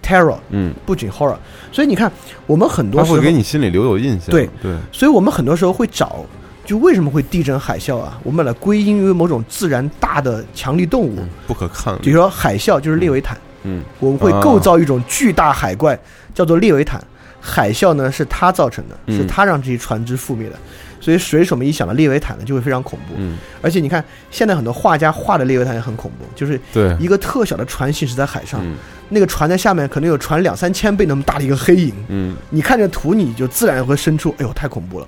[0.04, 1.36] terror，嗯，不仅 horror。
[1.72, 2.12] 所以你看，
[2.46, 4.30] 我们很多时候会给你心里留有印象。
[4.30, 6.24] 对对，所以我们很多时候会找，
[6.64, 8.20] 就为什么会地震海啸啊？
[8.22, 11.18] 我们把它归因于某种自然大的强力动物，
[11.48, 11.98] 不可抗。
[12.04, 16.00] 比如说海啸就是列维坦，嗯，我们会构造一种巨大海怪，
[16.36, 17.04] 叫做列维坦。
[17.46, 20.56] 海啸呢是他造成的，是他让这些船只覆灭的，
[21.00, 23.14] 所以水手们一想到列维坦呢就会非常恐怖。
[23.18, 28.76] 嗯，而且你看现在很多画家画的列维坦也很恐怖，就是对一个特小的船行驶在海上，嗯，
[29.10, 31.94] 那个船在下面可能有船两三千倍那么大的一个黑影。
[32.08, 35.08] 嗯，你看着图你就自然会生出，哎呦太恐怖了。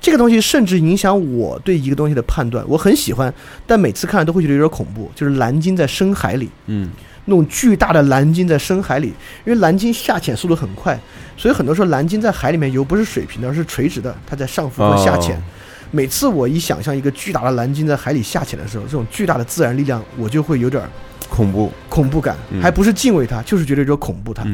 [0.00, 3.32] 这个东西甚至影响我对一个东西的判断，我很喜欢，
[3.66, 5.10] 但每次看都会觉得有点恐怖。
[5.14, 6.90] 就是蓝鲸在深海里，嗯。
[7.26, 9.08] 那种巨大的蓝鲸在深海里，
[9.44, 10.98] 因为蓝鲸下潜速度很快，
[11.36, 15.40] 所以很多时候蓝鲸在海里面游不是水平的，而是垂直的，它在上浮和下潜。
[15.92, 20.82] 每次我一想象一个巨大的蓝鲸在海里下潜的时候，这种巨大的自然力量，我就会有点
[21.28, 24.44] 恐怖，恐怖感，还不是敬畏它，就是觉得有点恐怖它。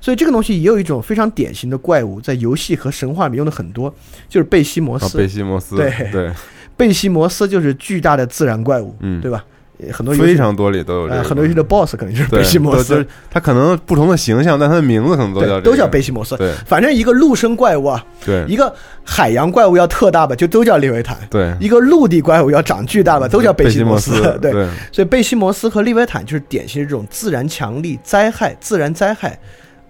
[0.00, 3.92] 所以这个东西也有一种非常典型的怪物，在游戏和神话里面用的很多，
[4.28, 5.18] 就是贝西摩斯。
[5.18, 6.32] 贝西摩斯，对对，
[6.76, 9.44] 贝西摩斯就是巨大的自然怪物，嗯，对吧？
[9.92, 16.36] 很多非常多里都有这个，很多游戏的 BOSS 可能就是贝西摩斯，他可能不同的形象，但他的名字可能都叫都叫贝西摩斯。
[16.36, 21.16] 对，反正一个陆生怪物啊，对，一个海洋怪物要特大吧，就都叫利维坦。
[21.28, 24.12] 对，一个陆地怪物要长巨大吧，都叫贝西摩斯。
[24.40, 24.52] 对，
[24.90, 29.38] 所以贝西摩斯和利维坦就是典型的这种自然强力灾害、自然灾害，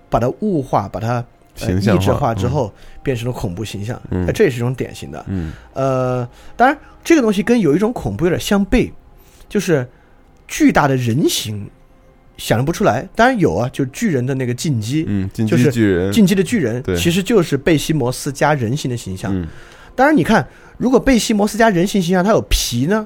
[0.08, 1.24] 把它物化、把它
[1.56, 2.72] 意志化之后，
[3.02, 4.00] 变成了恐怖形象。
[4.10, 5.24] 嗯，这也是一种典型的。
[5.28, 8.90] 嗯，呃，当然这个东西跟有一种恐怖有点相悖，
[9.48, 9.86] 就是。
[10.48, 11.68] 巨大的人形，
[12.36, 13.04] 想象不出来。
[13.16, 19.36] 当然有啊，就巨人的那个进击，嗯，进击巨人，进击的巨人，其实就是贝西摩斯加人形的形象。
[19.36, 19.44] 嗯，
[19.96, 20.46] 当然你看，
[20.78, 23.04] 如果贝西摩斯加人形形象，它有皮呢，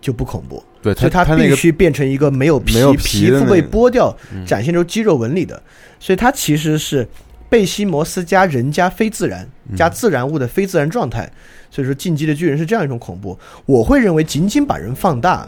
[0.00, 0.62] 就不恐怖。
[0.80, 5.60] 对，所以它必须变成一个没有皮、皮肤被剥掉，展现出肌肉纹理的。
[5.98, 7.04] 所以它其实是
[7.48, 11.28] 贝西摩斯加人加非自然加自然物的非自然状态。
[11.72, 13.36] 所以说，进击的巨人是这样一种恐怖。
[13.66, 15.44] 我会认为，仅仅把人放大。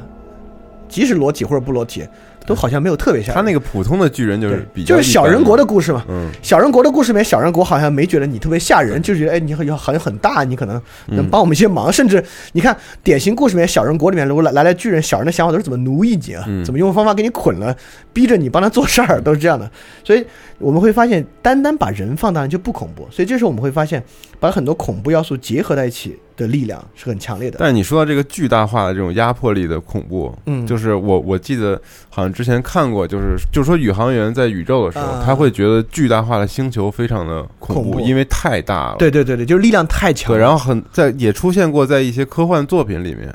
[0.90, 2.06] 即使裸体或者不裸体，
[2.44, 3.34] 都好像没有特别吓人。
[3.36, 6.04] 他那个普通的巨人就是比较，就是小人国的故事嘛。
[6.08, 11.92] 嗯，小人国的故事里面，小人国好像没觉得你特别吓人，就觉得哎，你好像好像很大，你可能能帮我们一些忙。
[11.92, 12.22] 甚至
[12.52, 16.44] 你看典型故事里面，小人国里面如果来来了巨人，小人的想法都是怎么奴役你啊？
[16.64, 17.74] 怎么用方法给你捆了，
[18.12, 19.70] 逼着你帮他做事儿，都是这样的。
[20.02, 20.24] 所以
[20.58, 23.06] 我们会发现，单单把人放大就不恐怖。
[23.10, 24.02] 所以这时候我们会发现，
[24.40, 26.18] 把很多恐怖要素结合在一起。
[26.40, 38.96] 的力量是很强烈的，但是你说到这个巨大化的这种压迫力的恐怖，嗯，就是我我记得好像之前看过，就是就是说宇航员在宇宙的时候，他会觉得巨大化的星球非常的恐怖，因为太大了。
[38.98, 40.32] 对对对对，就是力量太强。
[40.32, 43.32] 对，然后很在也出现过在一些科幻作品里面，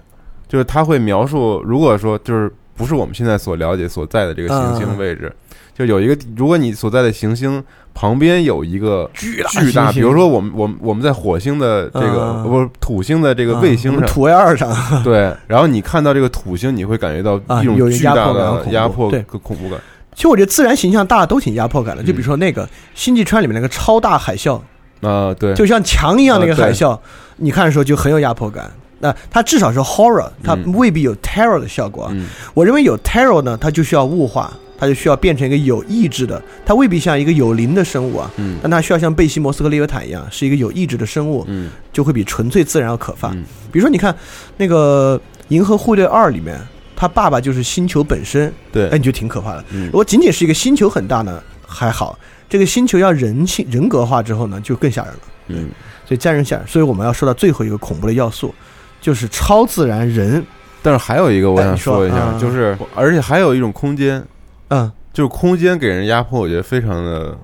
[0.47, 5.31] 就是他会描述，如果说就是不是我们现在所了解所在的这个行星位置。
[5.77, 7.61] 就有一个，如果你所在的行星
[7.93, 19.69] 旁边有一个巨大巨大，比如说我们我们我们在火星的这个不是土星的这个卫星上，土卫二上， 对，然后你看到这个土星，你会感觉到一种巨大的压迫和恐怖。
[19.69, 19.77] 感。
[20.15, 24.57] 其实我觉得自然形象大都挺压迫感的，就比如说那个星际川里面那个超大海啸。
[25.01, 26.97] 啊，对，就像墙一样那个海啸，
[27.35, 28.71] 你看的时候就很有压迫感。
[28.99, 32.09] 那它至少是 horror，它未必有 terror 的效果。
[32.53, 34.53] 我认为有 terror 呢，它就需要物化。
[34.77, 43.29] 它就需要变成一个有意志的，它未必像一个有灵的生物啊，嗯，但它需要像贝西摩斯和利维坦一样，是一个有意志的生物，嗯，就会比纯粹自然要可怕。
[43.29, 43.43] 嗯。
[43.71, 44.15] 比如说，你看
[44.57, 46.59] 那个《银河护卫队二》里面，
[46.95, 48.89] 他爸爸就是星球本身，对。
[48.89, 49.65] 哎，，你就挺可怕的。
[49.71, 49.85] 嗯。
[49.87, 52.17] 如果仅仅是一个星球很大呢，还好；
[52.49, 55.19] 这个星球要人性人格化之后呢，就更吓人了。
[55.47, 55.69] 嗯，
[56.05, 58.53] 所以家人吓人，所以我们要说到最后一个恐怖的要素，
[58.99, 60.43] 就是超自然人。
[60.81, 62.37] 但是还有一个我想说说一下，啊。
[62.39, 64.23] 就是而且还有一种空间，
[64.69, 67.37] 嗯就是空间给人压迫，我觉得非常的。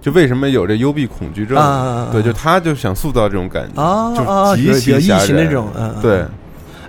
[0.00, 1.56] 就为什么有这幽闭恐惧症？
[1.58, 6.20] 啊，对，就他就想塑造这种感觉，啊就是啊，极其吓人形那种，嗯，嗯对，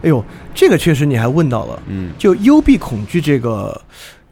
[0.03, 3.79] 哎呦，这个确实你还问到了，嗯就幽闭恐惧这个。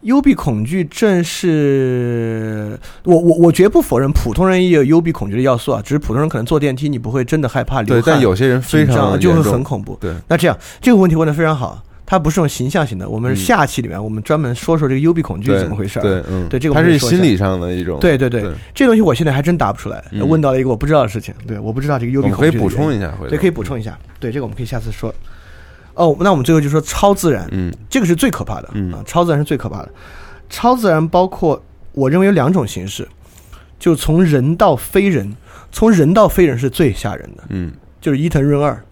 [0.01, 9.97] 幽闭恐惧症是我我我绝不否认普通人也有幽闭恐惧的要素啊，只是普通人可能坐电梯你不会真的害怕流对，但有些人非常就会很恐怖。
[9.99, 16.03] 对，那这样这个问题问的非常好，它不是种形象型的，我们嗯下期里面我们专门说说这个幽闭恐惧对怎么回事儿。
[16.03, 21.33] 对，嗯，对这个我它是心理上的一种，对对对对这东西我现在还真答不出来，嗯问到了一个我不知道的事情。
[21.47, 23.97] 对，我不知道这个幽闭恐惧可以补充一下，回对，可以补充一下。
[24.19, 25.13] 对，这个我们可以下次说。
[25.95, 29.89] 哦，那我们最后就说超自然，嗯这个是最可怕的，嗯啊，超自然是最可怕的。
[30.49, 31.59] 超自然包括
[31.93, 33.07] 我认为有两种形式，
[33.79, 35.35] 就从人到非人，
[35.71, 37.71] 从人到非人是最吓人的，嗯。
[38.01, 38.84] 就是伊藤润二。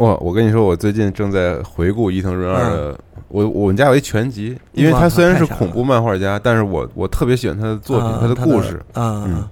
[0.00, 9.44] 哇，我跟你说，我最近正在回顾伊藤润二的，我我们家有一全集，因为他虽然是恐怖漫画家，但是我我特别喜欢他的作品，啊他的故事，啊、嗯。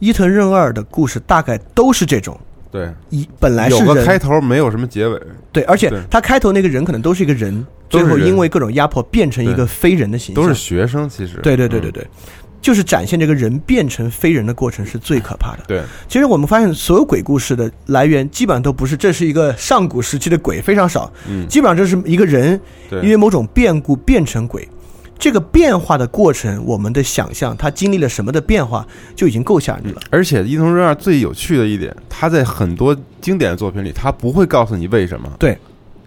[0.00, 2.36] 伊藤润二的故事大概都是这种，
[2.72, 12.08] 对，一本来是有个开头，没有什么结尾，对，而且他开头那个人可能都是一个人，最后因为各种压迫变成一个非人的形象，都是学生，其实，对对对对嗯对，
[12.62, 15.64] 就是展现这个人变成非人的过程是最可怕的。
[15.66, 22.58] 对，其实我们发现，所有鬼故事的来源基本上都不是这是一个上古时期的鬼，非常少，嗯，基本上这是一个人，
[22.90, 24.66] 因为某种变故变成鬼。
[25.18, 30.00] 这个变化的过程，我们的想象，他经历了什么的变化，就已经够吓人了。
[30.10, 35.56] 而且伊藤润二最有趣的一点，他在很多经典的作品里，他不会告诉你为什么，对，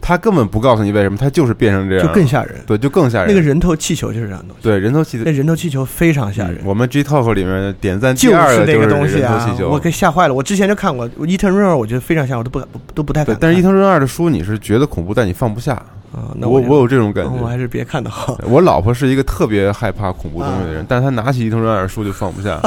[0.07, 2.61] 他根本不告诉你为什么，他就是变成这样，就更吓人。
[2.67, 3.27] 对，就更吓人。
[3.27, 6.59] 那个人头气球就是这样的东西，对人头气球那人头气球非常吓人。
[6.63, 10.33] 我们 G Talk 里面点赞第就二的那个就是东西啊人头气，球，我给吓坏了。
[10.35, 15.73] 我之前就看过伊藤润二，我觉得非常吓，我都不敢都不太敢看。，但是伊藤润二的书你是觉得恐怖，但你放不下。
[16.13, 17.31] 啊，那就我我有这种感觉。
[17.41, 18.39] 我还是别看的好。
[18.45, 22.61] 我老婆是一个特别害怕恐怖东西的人，啊但是她拿起伊藤润二的书就放不下，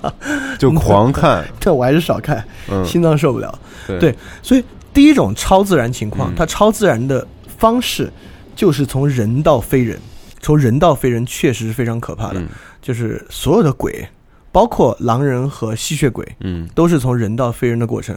[0.58, 1.44] 就狂看。
[1.60, 3.58] 这我还是少看，嗯，心脏受不了。
[3.86, 7.26] 对对所以第一种超自然情况，嗯它超自然的
[7.58, 8.10] 方式
[8.56, 9.98] 就是从人到非人，
[10.40, 12.40] 从人到非人确实是非常可怕的。
[12.40, 12.48] 嗯
[12.80, 14.06] 就是所有的鬼，
[14.52, 18.14] 包括狼人和吸血鬼，嗯都是从人到非人的过程。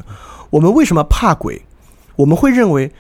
[0.50, 1.62] 我们为什么怕鬼？
[2.18, 2.92] 我们会认为，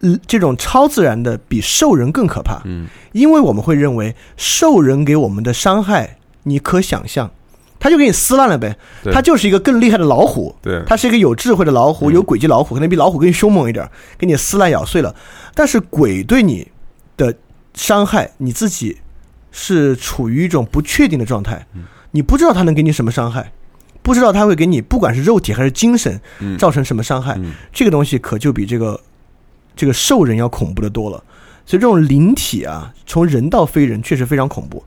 [0.00, 7.30] 嗯，这种超自然的比兽人更可怕，嗯因为我们会认为兽人给我们的伤害，你可想象，
[7.80, 15.16] 他就给你撕烂了呗，对他就是一个更厉害的老虎，对，他是一个有智慧的老虎，嗯有诡计老虎，可能比老虎更凶猛一点，给你撕烂咬碎了。
[15.54, 16.70] 但是鬼对你
[17.16, 17.34] 的
[17.74, 18.98] 伤害，你自己
[19.50, 23.50] 是处于一种不确定的状态，嗯你不知道他能给你什么伤害，
[24.02, 27.34] 不知道他会给你不管是肉体还是精神嗯造成什么伤害。
[27.38, 29.00] 嗯这个东西可就比这个
[29.74, 31.22] 这个兽人要恐怖的多了。
[31.66, 34.84] 所以这种灵体啊，从人到非人确实非常恐怖。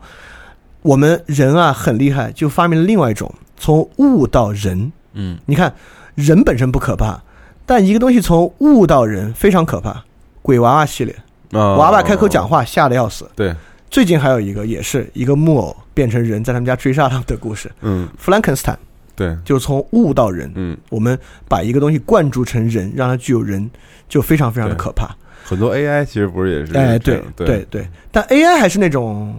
[0.83, 4.91] 我们人啊很厉害，就发明了另外一种从物到人。
[5.13, 5.73] 嗯你看，
[6.15, 7.19] 人本身不可怕，
[7.65, 10.03] 但一个东西从物到人非常可怕。
[10.41, 11.15] 鬼娃娃系列，
[11.51, 13.29] 啊，娃娃开口讲话吓得要死。
[13.35, 13.55] 对，
[13.89, 17.71] 最近还有一个也是一个木偶变成人，在他们家追杀他们的故事。
[17.81, 18.77] 嗯弗兰肯斯坦
[19.15, 21.17] 对，就是从物到人，嗯，我们
[21.47, 23.69] 把一个东西灌注成人，让它具有人，
[24.09, 25.15] 就非常非常的可怕。
[25.45, 29.33] 很多 AI 其实不是也是哎，对对对对，但 AI 还是那种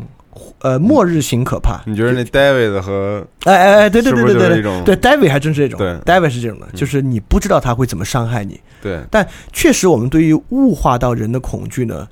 [0.61, 1.81] 呃末日型可怕。
[1.87, 8.61] 你觉得那 David 和哎哎哎，对对对对对对，David 还真是这种，对，David 是这种的，嗯就是你不知道他会怎么伤害你。
[8.83, 12.07] 对但确实，我们对于物化到人的恐惧呢，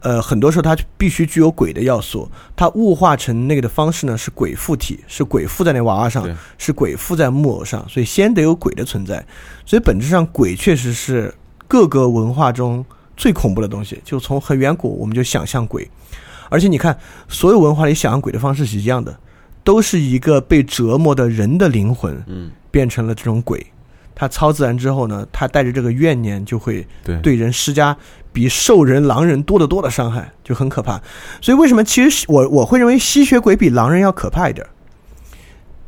[0.00, 2.30] 呃，很多时候它必须具有鬼的要素。
[2.54, 6.26] 它物化成那个的方式呢，是鬼附体，是鬼附在那娃娃上，
[6.58, 9.24] 是鬼附在木偶上，所以先得有鬼的存在。
[9.64, 11.34] 所以本质上，鬼确实是
[11.66, 12.84] 各个文化中
[13.16, 14.00] 最恐怖的东西。
[14.04, 15.90] 就从很远古，我们就想象鬼，
[16.48, 19.18] 而且你看，所有文化里想象鬼的方式是一样的，
[19.64, 23.64] 都是一个被折磨的人的灵魂嗯变成了这种鬼。
[24.14, 27.94] 他超自然之后呢，他带着这个怨念，就会对对人施加
[28.32, 31.00] 比兽人、狼人多得多的伤害，就很可怕。
[31.42, 34.70] 所以为什么其实我我会认为吸血鬼比狼人要可怕一点儿，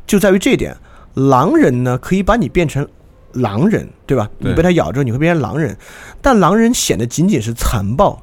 [0.05, 0.77] 就在于这一点。
[1.15, 2.87] 狼人呢可以把你变成
[3.33, 4.29] 狼人，对吧？
[4.37, 5.75] 你被他咬之后，你会变成狼人，
[6.21, 8.21] 但狼人显得仅仅是残暴。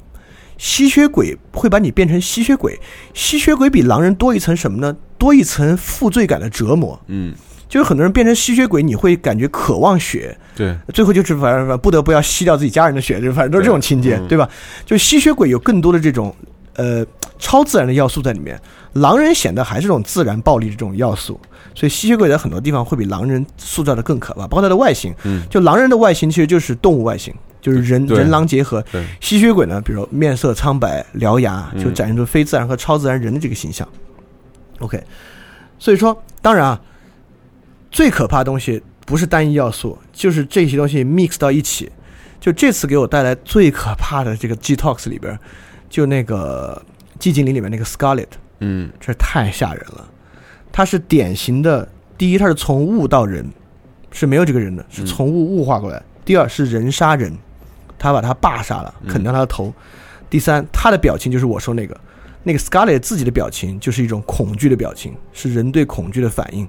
[0.59, 2.79] 吸血鬼会把你变成吸血鬼，
[3.13, 4.97] 吸血鬼比狼人多一层什么呢？
[5.19, 6.99] 多一层负罪感的折磨。
[7.09, 7.35] 嗯，
[7.69, 14.49] 就是很多人变成吸血鬼，你会感觉渴望血，对，最后就是反正不得不要吸掉自己家人的血，就反正都是这种情节，对吧？
[14.85, 16.35] 就吸血鬼有更多的这种
[16.75, 17.05] 呃
[17.39, 18.61] 超自然的要素在里面，
[18.95, 21.41] 狼人显得还是这种自然暴力的这种要素，
[21.75, 27.35] 所以吸血鬼在很多地方会比狼人塑造的更可怕，包括它的外形，嗯，就狼人的外形其实就是动物外形。
[27.67, 28.85] 就是人人狼结合，
[29.21, 33.87] 吸血鬼呢，比如面色苍白、獠牙，就展现出非自然和超自然人的这个形象。
[34.79, 35.03] OK，
[35.77, 36.81] 所以说，当然啊，
[37.91, 41.91] 最可怕的东西不是单一要素，就是这些东西 mix 到一起。
[42.39, 45.37] 就这次给我带来最可怕的这个 G Talks 里边，
[45.91, 46.81] 就那个
[47.19, 48.29] 寂静岭里面那个 Scarlet，
[48.61, 50.09] 嗯，这太吓人了。
[50.71, 53.45] 它是典型的，第一，它是从物到人，
[54.13, 57.37] 是没有这个人的，是从物物化过来；第二，是人杀人。
[57.99, 59.73] 他把他爸杀了，啃掉他的头。
[60.29, 61.97] 第三，他的表情就是我说那个，
[62.43, 66.67] 那个 Scarlet 自己的表情就是一种恐惧的表情，是人对恐惧的反应，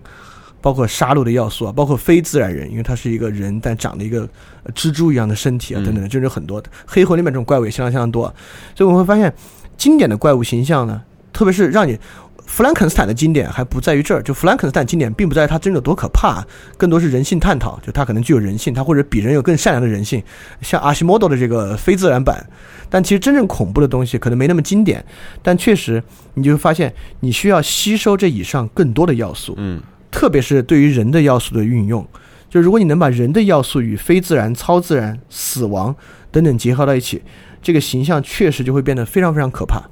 [0.61, 4.27] 包括杀戮的要素啊，包括非自然人，因为他是一个人，但长了一个
[4.75, 6.69] 蜘蛛一样的身体啊，等等的，就是很多的。
[6.85, 8.33] 黑魂里面这种怪物也相当相当多，
[8.75, 9.33] 所以我们会发现，
[9.75, 11.01] 经典的怪物形象呢，
[11.33, 11.99] 特别是让你。
[12.47, 16.43] 弗兰肯斯坦的经典还不在于这儿，就弗兰肯斯坦经典并不在于它真的多可怕，
[16.77, 20.23] 更多是人性探讨，就它可能具有人性，它或者比人有更善良的人性，
[20.61, 22.43] 像阿西莫多的这个非自然版。
[22.89, 25.05] 但其实真正恐怖的东西可能没那么经典，
[25.43, 26.01] 但确实
[26.35, 32.07] 你就会发现你需要吸收这以上更多的要素，嗯，特别是对于人的要素的运用，
[32.49, 35.93] 就如果你能把人的要素与非自然、超自然、死亡
[36.31, 37.21] 等等结合到一起，
[37.61, 39.83] 这个形象确实就会变得非常非常可怕。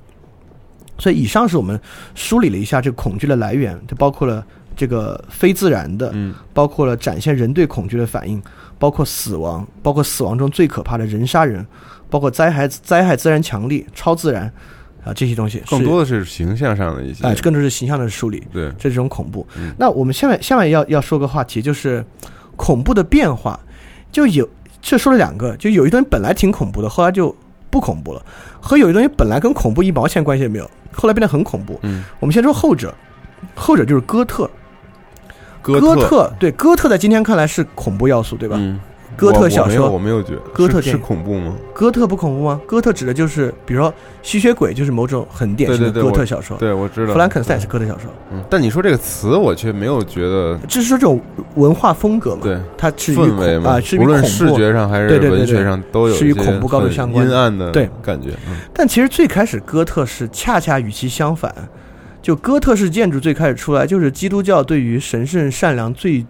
[0.97, 1.79] 所以，以上是我们
[2.13, 8.41] 梳理了一下这个恐惧的来源，就包括了这个非自然的，嗯，包括了展现人对恐惧的反应，
[8.77, 11.65] 包括死亡，包括死亡中最可怕的人杀人，
[12.09, 14.51] 包括灾害灾害自然强力、超自然
[15.03, 19.45] 啊这些东西，更多的是形象上的一些，哎，更多是形象的梳理，对，这是种恐怖。
[19.77, 22.05] 那我们下面下面要要说个话题，就是
[22.55, 23.59] 恐怖的变化，
[24.11, 24.47] 就有
[24.81, 27.35] 这说了两个，就有一段本来挺恐怖的，后来就
[27.75, 28.25] 不恐怖了，
[28.61, 30.71] 和有些东西本来跟恐怖一毛钱关系也没有。
[30.93, 31.77] 后来变得很恐怖。
[31.83, 32.95] 嗯，我们先说后者，
[33.53, 34.49] 后者就是哥特。
[35.61, 38.55] 哥特对哥特在今天看来是恐怖要素，对吧？
[38.57, 38.79] 嗯，
[39.15, 41.53] 哥特小说我没有觉得哥特是恐怖吗？
[41.73, 42.59] 哥特不恐怖吗？
[42.67, 46.57] 哥特指的就是，比如说吸血鬼，就是某种很典型的哥特小说。
[46.57, 47.13] 对，我知道。
[47.13, 48.11] 弗兰肯斯坦是哥特小说。
[48.31, 50.57] 嗯，但你说这个词，我却没有觉得。
[50.67, 51.19] 这是说这种
[51.55, 52.41] 文化风格嘛？
[52.43, 53.79] 对，它是氛围嘛？
[53.99, 58.29] 无论视觉上还是文学上都有是与恐怖高度相关、阴暗的对感觉。
[58.47, 61.53] 嗯但其实最开始哥特是恰恰与其相反，
[62.21, 66.25] 就哥特式建筑最开始出来就是基督教对于神圣善良最。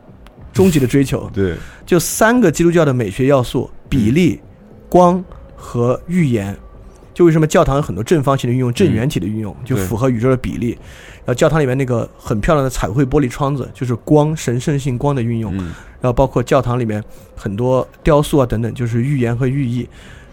[0.55, 1.53] 终极的追求，对，
[1.85, 4.39] 就三个基督教的美学要素：比例、
[4.89, 5.23] 光
[5.55, 6.57] 和预言。
[7.13, 10.77] 就为什么教堂有很多正方形的运用、正圆体的运用，就符合宇宙的比例。
[11.19, 15.55] 然后教堂里面那个很漂亮的彩绘玻璃窗子，就是光神圣性光的运用。
[15.55, 17.01] 然后包括教堂里面
[17.35, 19.87] 很多雕塑啊等等，就是预言和寓意。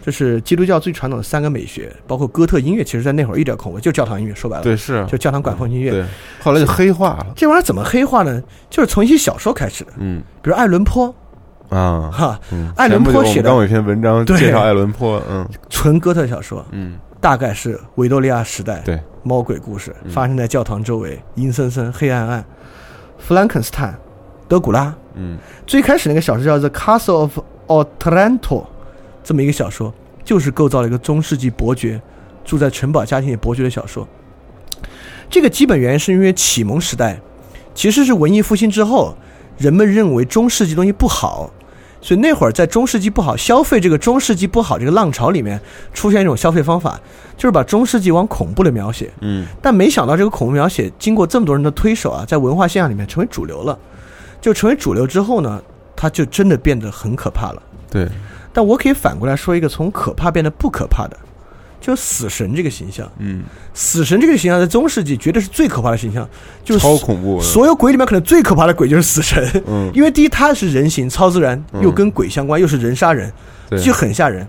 [0.05, 5.91] 这是基督教最传统的三个美学，包括哥特音乐，其实在那会儿一点恐怖，就教堂音乐，说白了，对，是就教堂管风音乐。
[5.91, 6.05] 对，
[6.41, 7.27] 后来就黑化了。
[7.37, 8.43] 这玩意儿怎么黑化呢？
[8.69, 11.15] 就是从一些小说开始的，嗯，比如爱伦坡。
[11.69, 12.39] 啊，哈，
[12.75, 22.43] 爱伦坡写的，刚有一篇文章介绍爱伦坡，嗯，纯哥特小说，嗯，大概是维多利亚时代，对，猫鬼故事发生在教堂周围，阴森森、黑暗暗。
[23.17, 23.97] 弗兰肯斯坦，
[24.49, 28.39] 德古拉，嗯，最开始那个小说叫做《Castle of Otranto》。
[29.23, 29.93] 这么一个小说，
[30.23, 32.01] 就是构造了一个中世纪伯爵
[32.43, 34.07] 住在城堡家庭里伯爵的小说。
[35.29, 37.19] 这个基本原因是因为启蒙时代
[37.73, 39.15] 其实是文艺复兴之后，
[39.57, 41.49] 人们认为中世纪东西不好，
[42.01, 45.59] 所以那会儿在中世纪不好消费这个中世纪不好这个浪潮里面，
[45.93, 46.99] 出现一种消费方法，
[47.35, 49.09] 就是把中世纪往恐怖的描写。
[49.21, 53.79] 嗯，但没想到这个恐怖描写经过这么多人的推手啊，在文化现象里面成为主流了。
[54.39, 55.63] 就成为主流之后呢，
[55.95, 57.63] 它就真的变得很可怕了。
[57.89, 58.07] 对。
[58.53, 61.17] 但我可以反过来说一个从可怕变得不可怕的，
[61.81, 63.11] 就死神这个形象。
[63.17, 63.43] 嗯，
[63.73, 66.29] 死神这个形象在中世纪绝对是最可怕的形象，
[66.63, 67.41] 就是超恐怖。
[67.41, 69.63] 所有鬼里面可能最可怕的鬼就是死神。
[69.65, 73.31] 嗯，因为第一他是人形、超自然，又跟鬼相关，又是人杀人，
[73.81, 74.47] 就很吓人。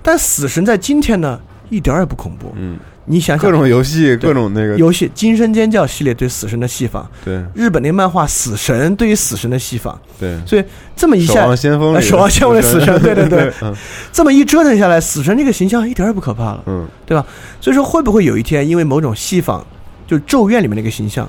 [0.00, 1.38] 但死神在今天呢，
[1.68, 2.54] 一点也不恐怖。
[2.56, 2.78] 嗯。
[3.10, 13.52] 你想想，各种游戏，各种那个游戏，《惊声尖叫》系列对死神的戏仿，对日本那漫画《死神》对于死神的戏仿，对，所以这么一下，守望先锋，守望先锋的死神，对对对，
[14.12, 17.26] 这么一折腾下来，死神这个形象一点也不可怕了，嗯，对吧？
[17.60, 19.66] 所以说，会不会有一天，因为某种戏仿，
[20.06, 21.28] 就《咒怨》里面那个形象，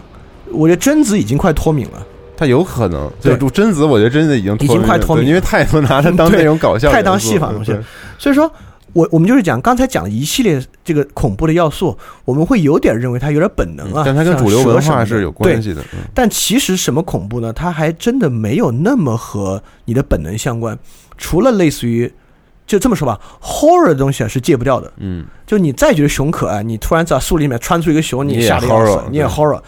[0.51, 2.05] 我觉得贞子已经快脱敏了，
[2.37, 7.75] 他有可能，就贞子，我觉得贞子已经已经快脱敏，因为太多拿他当那种搞笑，太当戏法东西，
[8.19, 8.51] 所以说。
[8.93, 15.83] 我我们就是讲刚才讲的一系列这个恐怖的要素，我们会有点认为它有点本能啊，但它跟主流文化是有关系的。
[16.13, 17.53] 但其实什么恐怖呢？
[17.53, 20.77] 它还真的没有那么和你的本能相关。
[21.17, 22.11] 除了类似于，
[22.65, 24.91] 就这么说吧，horror 的东西啊是戒不掉的。
[24.97, 29.61] 嗯，就你再觉得熊可爱，你突然在树里面穿出一个熊，你吓得要死，你也 horror。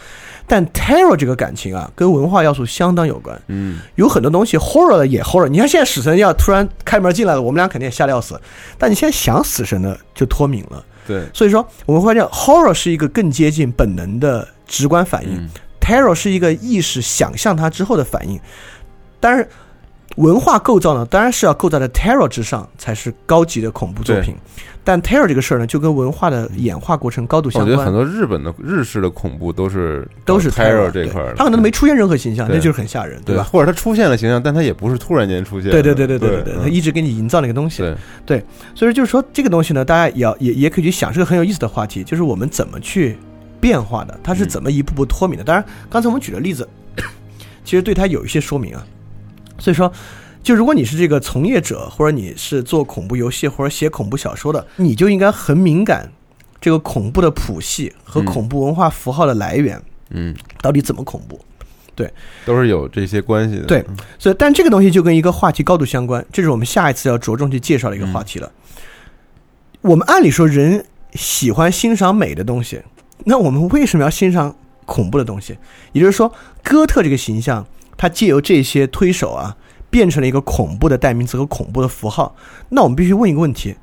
[0.45, 3.41] 但 terror 这个感情啊，跟文化要素相当有关。
[3.47, 5.47] 嗯，有很多东西 horror 也 horror。
[5.47, 8.39] 你看现在死神要突然开门进来了，我们俩肯定也吓得要死。
[8.77, 10.83] 但你现在想死神呢就脱敏了。
[11.07, 15.49] 对，所以说我们会讲 horror 是一个更接近本能的直观反应
[15.81, 18.39] ，terror 是一个意识想象它之后的反应。
[19.19, 19.47] 当然，
[20.15, 24.35] 文化构造呢，当然是要构造在 terror 之上才是高级的恐怖作品。
[24.85, 27.71] 但 terror 这个事儿呢，就跟文化的演化过程高度相关。
[27.71, 33.43] 我觉得很多日本的日式的恐怖都是都是 terror 这块儿，他可能没出现任何形象，那就是很吓人，对吧？
[33.43, 35.71] 或者他出现了形象，但他也不是突然间出现。
[35.71, 37.81] 对对对对对对对，他一直给你营造那个东西。
[37.81, 37.95] 对
[38.25, 38.45] 对，
[38.75, 43.17] 所以就是说这个东西呢，大家也要也也可以去想，是个很有意思的话题，就是我们怎么去
[43.61, 45.45] 变化的，它是怎么一步步脱敏的。
[45.45, 46.67] 当然，刚才我们举的例子，
[47.63, 48.85] 其实对它有一些说明啊。
[49.57, 49.91] 所以说。
[50.43, 56.11] 就如果你是这个从业者，或者你是做恐怖游戏或者写恐怖小说的，你就应该很敏感，
[56.59, 61.39] 这个恐怖的谱系和恐怖文化符号的来源，嗯，到底怎么恐怖？
[61.95, 62.11] 对，
[62.43, 63.63] 都是有这些关系的。
[63.63, 63.85] 对，
[64.19, 68.51] 所以但这个东西就跟一个话题高度相关，这是我们下一次要着重去介绍的一个话题了。
[69.79, 72.81] 我们按理说人喜欢欣赏美的东西，
[73.23, 74.53] 那我们为什么要欣赏
[74.85, 75.57] 恐怖的东西？
[75.93, 76.29] 也就是说，
[76.61, 77.65] 哥特这个形象，
[77.97, 79.57] 它借由这些推手啊。
[79.89, 82.35] 变成了一个恐怖的代名词和恐怖的符号，
[82.69, 83.75] 那我们必须问一个问题：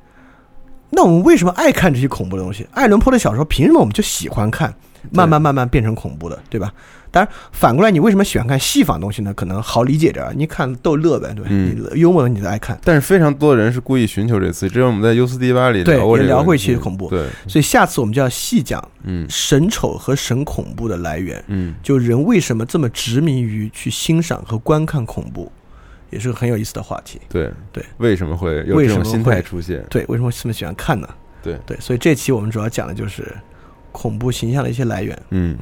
[0.89, 2.67] 那我们为什么爱看这些恐怖的东西？
[2.73, 4.75] 爱伦坡的小说凭什么我们就喜欢看？
[5.09, 6.71] 慢慢慢慢变成恐怖的，对吧？
[7.09, 9.33] 当然，反过来，你为什么喜欢看戏仿东西呢？
[9.33, 11.49] 可能好理解点儿，你看逗乐呗，对吧？
[11.51, 12.79] 你幽默，你就爱看。
[12.85, 17.09] 但是非常多的人是故意寻求这次，只有我们在 U 四 D 八里聊过也聊过一期恐怖。
[17.09, 25.51] 对，所以下次我们就要细讲，嗯，神丑和神恐怖的来源，嗯，就人为什么这么执迷于去欣赏和观看恐怖。
[26.11, 27.21] 也是个很有意思的话题。
[27.29, 29.81] 对对，为什么会有这种心态出现？
[29.89, 31.07] 对，为什么这么喜欢看呢？
[31.41, 33.33] 对对，所以这期我们主要讲的就是
[33.91, 35.17] 恐怖形象的一些来源。
[35.29, 35.57] 嗯，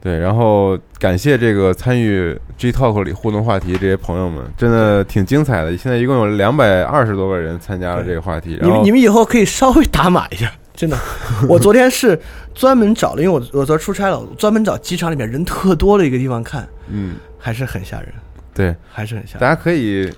[0.00, 0.18] 对。
[0.18, 5.76] 然后感谢这个参与 G Talk 里互动话题这些朋友们，真的挺精彩的。
[5.76, 8.58] 现在一共有两百二十多个人参加了这个话题。
[8.62, 10.98] 你们你们以后可以稍微打码一下，真的。
[11.48, 12.20] 我昨天是
[12.54, 16.68] 专门找了，因为我我昨天出差了，专门找机场里面人特多的一个地方看。
[16.88, 18.08] 嗯，还是很吓人。
[18.52, 19.40] 对，还是很吓人。
[19.40, 20.10] 大家可以，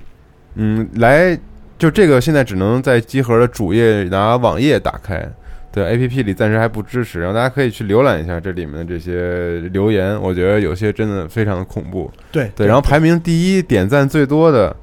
[0.54, 1.38] 嗯，来，
[1.78, 5.28] 就这个现在只能在集合的主页拿网页打开，
[5.72, 7.18] 对，A P P 里暂时还不支持。
[7.18, 12.10] 然后大家可以去浏览一下这里面的这些留言，我觉得有些真的非常的恐怖。
[12.30, 14.76] 对对，然后排名第一、点赞最多的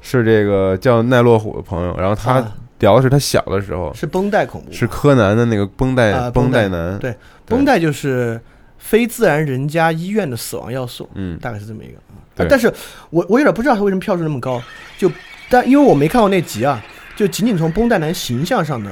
[0.00, 2.42] 是这个叫奈落虎的朋友，然后他
[2.78, 7.14] 聊的是他小的时候是绷带恐怖，是柯南的那个绷带绷带男，对，
[7.44, 8.40] 绷带就是
[8.78, 11.94] 非自然人家医院的死亡要素，嗯，大概是这么一个。
[11.96, 12.72] 啊但是
[13.10, 14.62] 我我有点不知道他为什么票数那么高，
[14.96, 15.12] 就
[15.50, 16.82] 但因为我没看过那集啊，
[17.14, 18.90] 就仅仅从绷带男形象上的，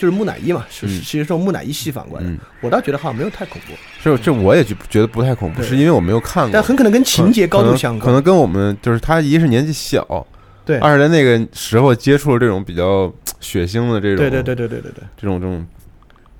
[0.00, 2.24] 就是木乃伊嘛，是其实说木乃伊戏反过来，
[2.62, 3.74] 我倒觉得好像没有太恐怖。
[4.02, 10.26] 这这我也觉觉得不太恐怖，是因为我没有看过，但很可能跟情节高度相关，可能跟我们就是他一是年纪小，
[10.64, 15.66] 对，二是在那个时候接触了这种比较血腥的这种，对对对对对对对，这种这种。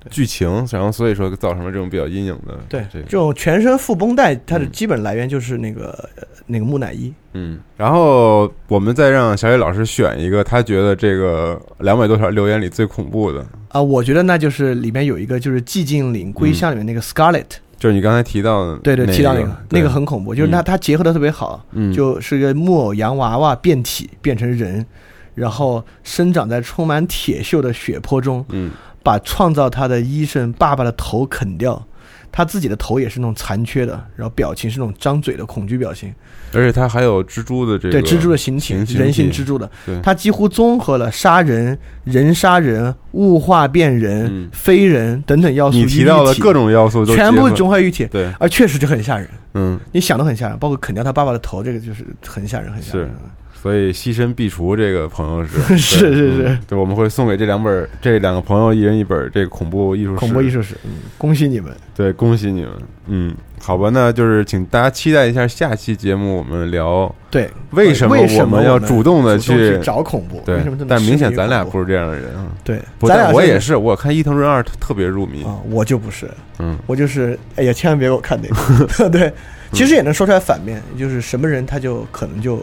[0.09, 2.57] 剧情，然后所以说造成了这种比较阴影的。
[2.67, 6.09] 对，这种全身副绷带，它的基本来源就是那个
[6.47, 7.13] 那个木乃伊。
[7.33, 17.45] 嗯，然后我们再让小野老师选一个，他觉得这个两百多条留言里最恐怖的啊，我觉得那就是里面有一个就是寂静岭归乡里面那个 Scarlet，
[17.77, 24.85] 就是你刚才提到的，对对，提到那个那个很恐怖，就是它它结合的特别好，就是个木偶洋娃娃变体变成人，
[25.35, 28.43] 然后生长在充满铁锈的血泊中。
[28.49, 28.71] 嗯。
[29.03, 31.81] 把创造他的医生爸爸的头啃掉，
[32.31, 36.13] 他自己的头也是那种残缺的，然后表情是那种张嘴的恐惧表情，
[36.53, 39.69] 而且他还有蜘蛛的这个对蜘蛛的形情，人形蜘蛛的，
[40.01, 45.77] 他几乎综合了杀人、人杀人、物化变人、非人等等要素。
[45.77, 49.27] 你提到的各种要素都全部融合于一体，对，而确实就很吓人。
[49.53, 53.09] 嗯，你想的很吓人，包括啃掉他爸爸的头，这个就是很吓人，很吓人。
[53.61, 60.17] 所以牺牲必除这个朋友是 是是是，对我们会送给这两本 这两个朋友一人一本这个恐怖艺术史。
[60.17, 62.71] 恐怖艺术史，嗯，恭喜你们，对，恭喜你们，
[63.05, 75.43] 嗯，好吧，那就是请大家期待一下下期节目，我们聊对为什么我们要主动的去找恐怖，对，但明显咱俩不是这样的人啊，对，咱俩我也是，我看伊藤润二特别入迷。
[75.43, 78.49] 啊，我就不是，嗯，我就是哎呀，千万别给我看那
[78.97, 79.31] 个， 对，
[79.71, 82.59] 其实也能说出来反面，就是什么人他就可能就。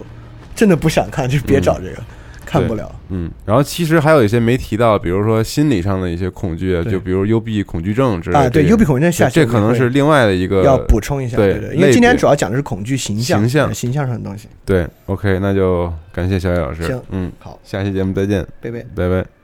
[0.58, 2.02] 真的不想看，就别找这个。
[2.50, 2.90] 看不了。
[3.10, 8.40] 嗯，然后其实还有一些没提到，比如说心理上的一些恐惧，就比如幽闭恐惧症之类的。
[8.40, 11.36] 啊，对，幽闭恐惧症下这可能是另外的一个要补充一下。
[11.36, 14.48] 对对，因为今天主要讲的是恐惧形象、形象、形象上的东西。
[14.64, 16.84] 对，OK，那就感谢小野老师。
[16.84, 19.37] 行，嗯，好，下期节目再见，拜拜，拜拜。